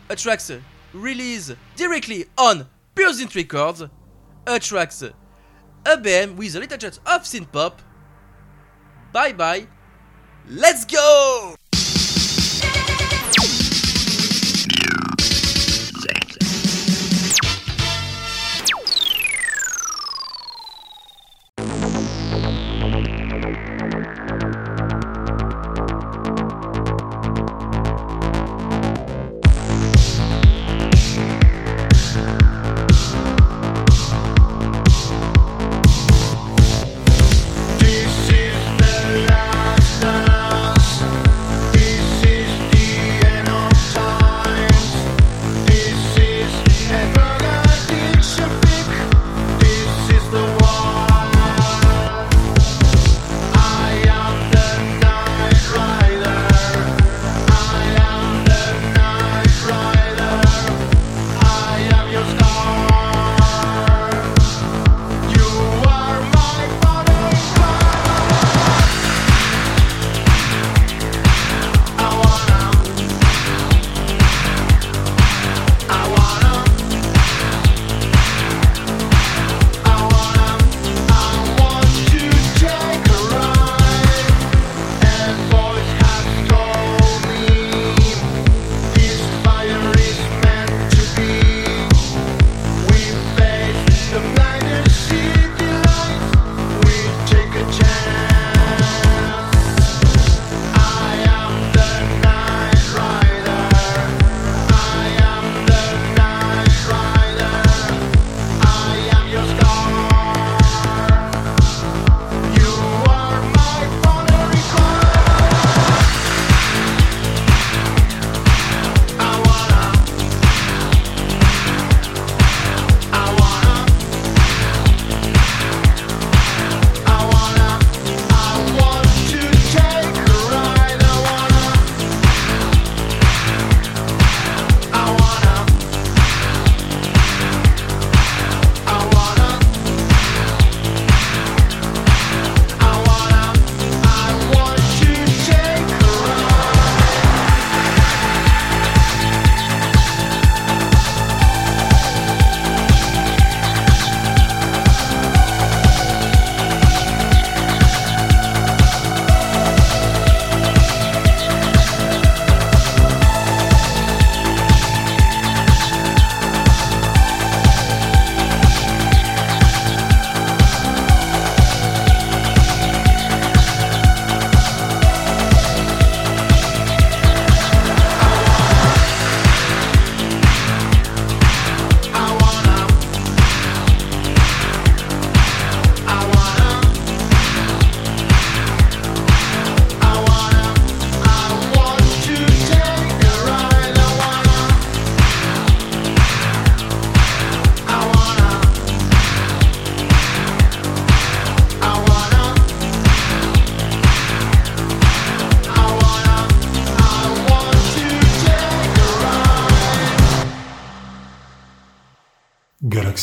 a 0.09 0.15
tracks 0.15 0.51
released 0.93 1.53
directly 1.75 2.25
on 2.37 2.67
Pure 2.95 3.13
Records, 3.35 3.83
a 4.47 4.59
tracks 4.59 5.03
ABM 5.83 6.35
with 6.35 6.55
a 6.55 6.59
little 6.59 6.77
touch 6.77 6.97
of 6.97 7.23
synth 7.23 7.51
pop. 7.51 7.81
Bye 9.11 9.33
bye. 9.33 9.67
Let's 10.47 10.85
go! 10.85 11.55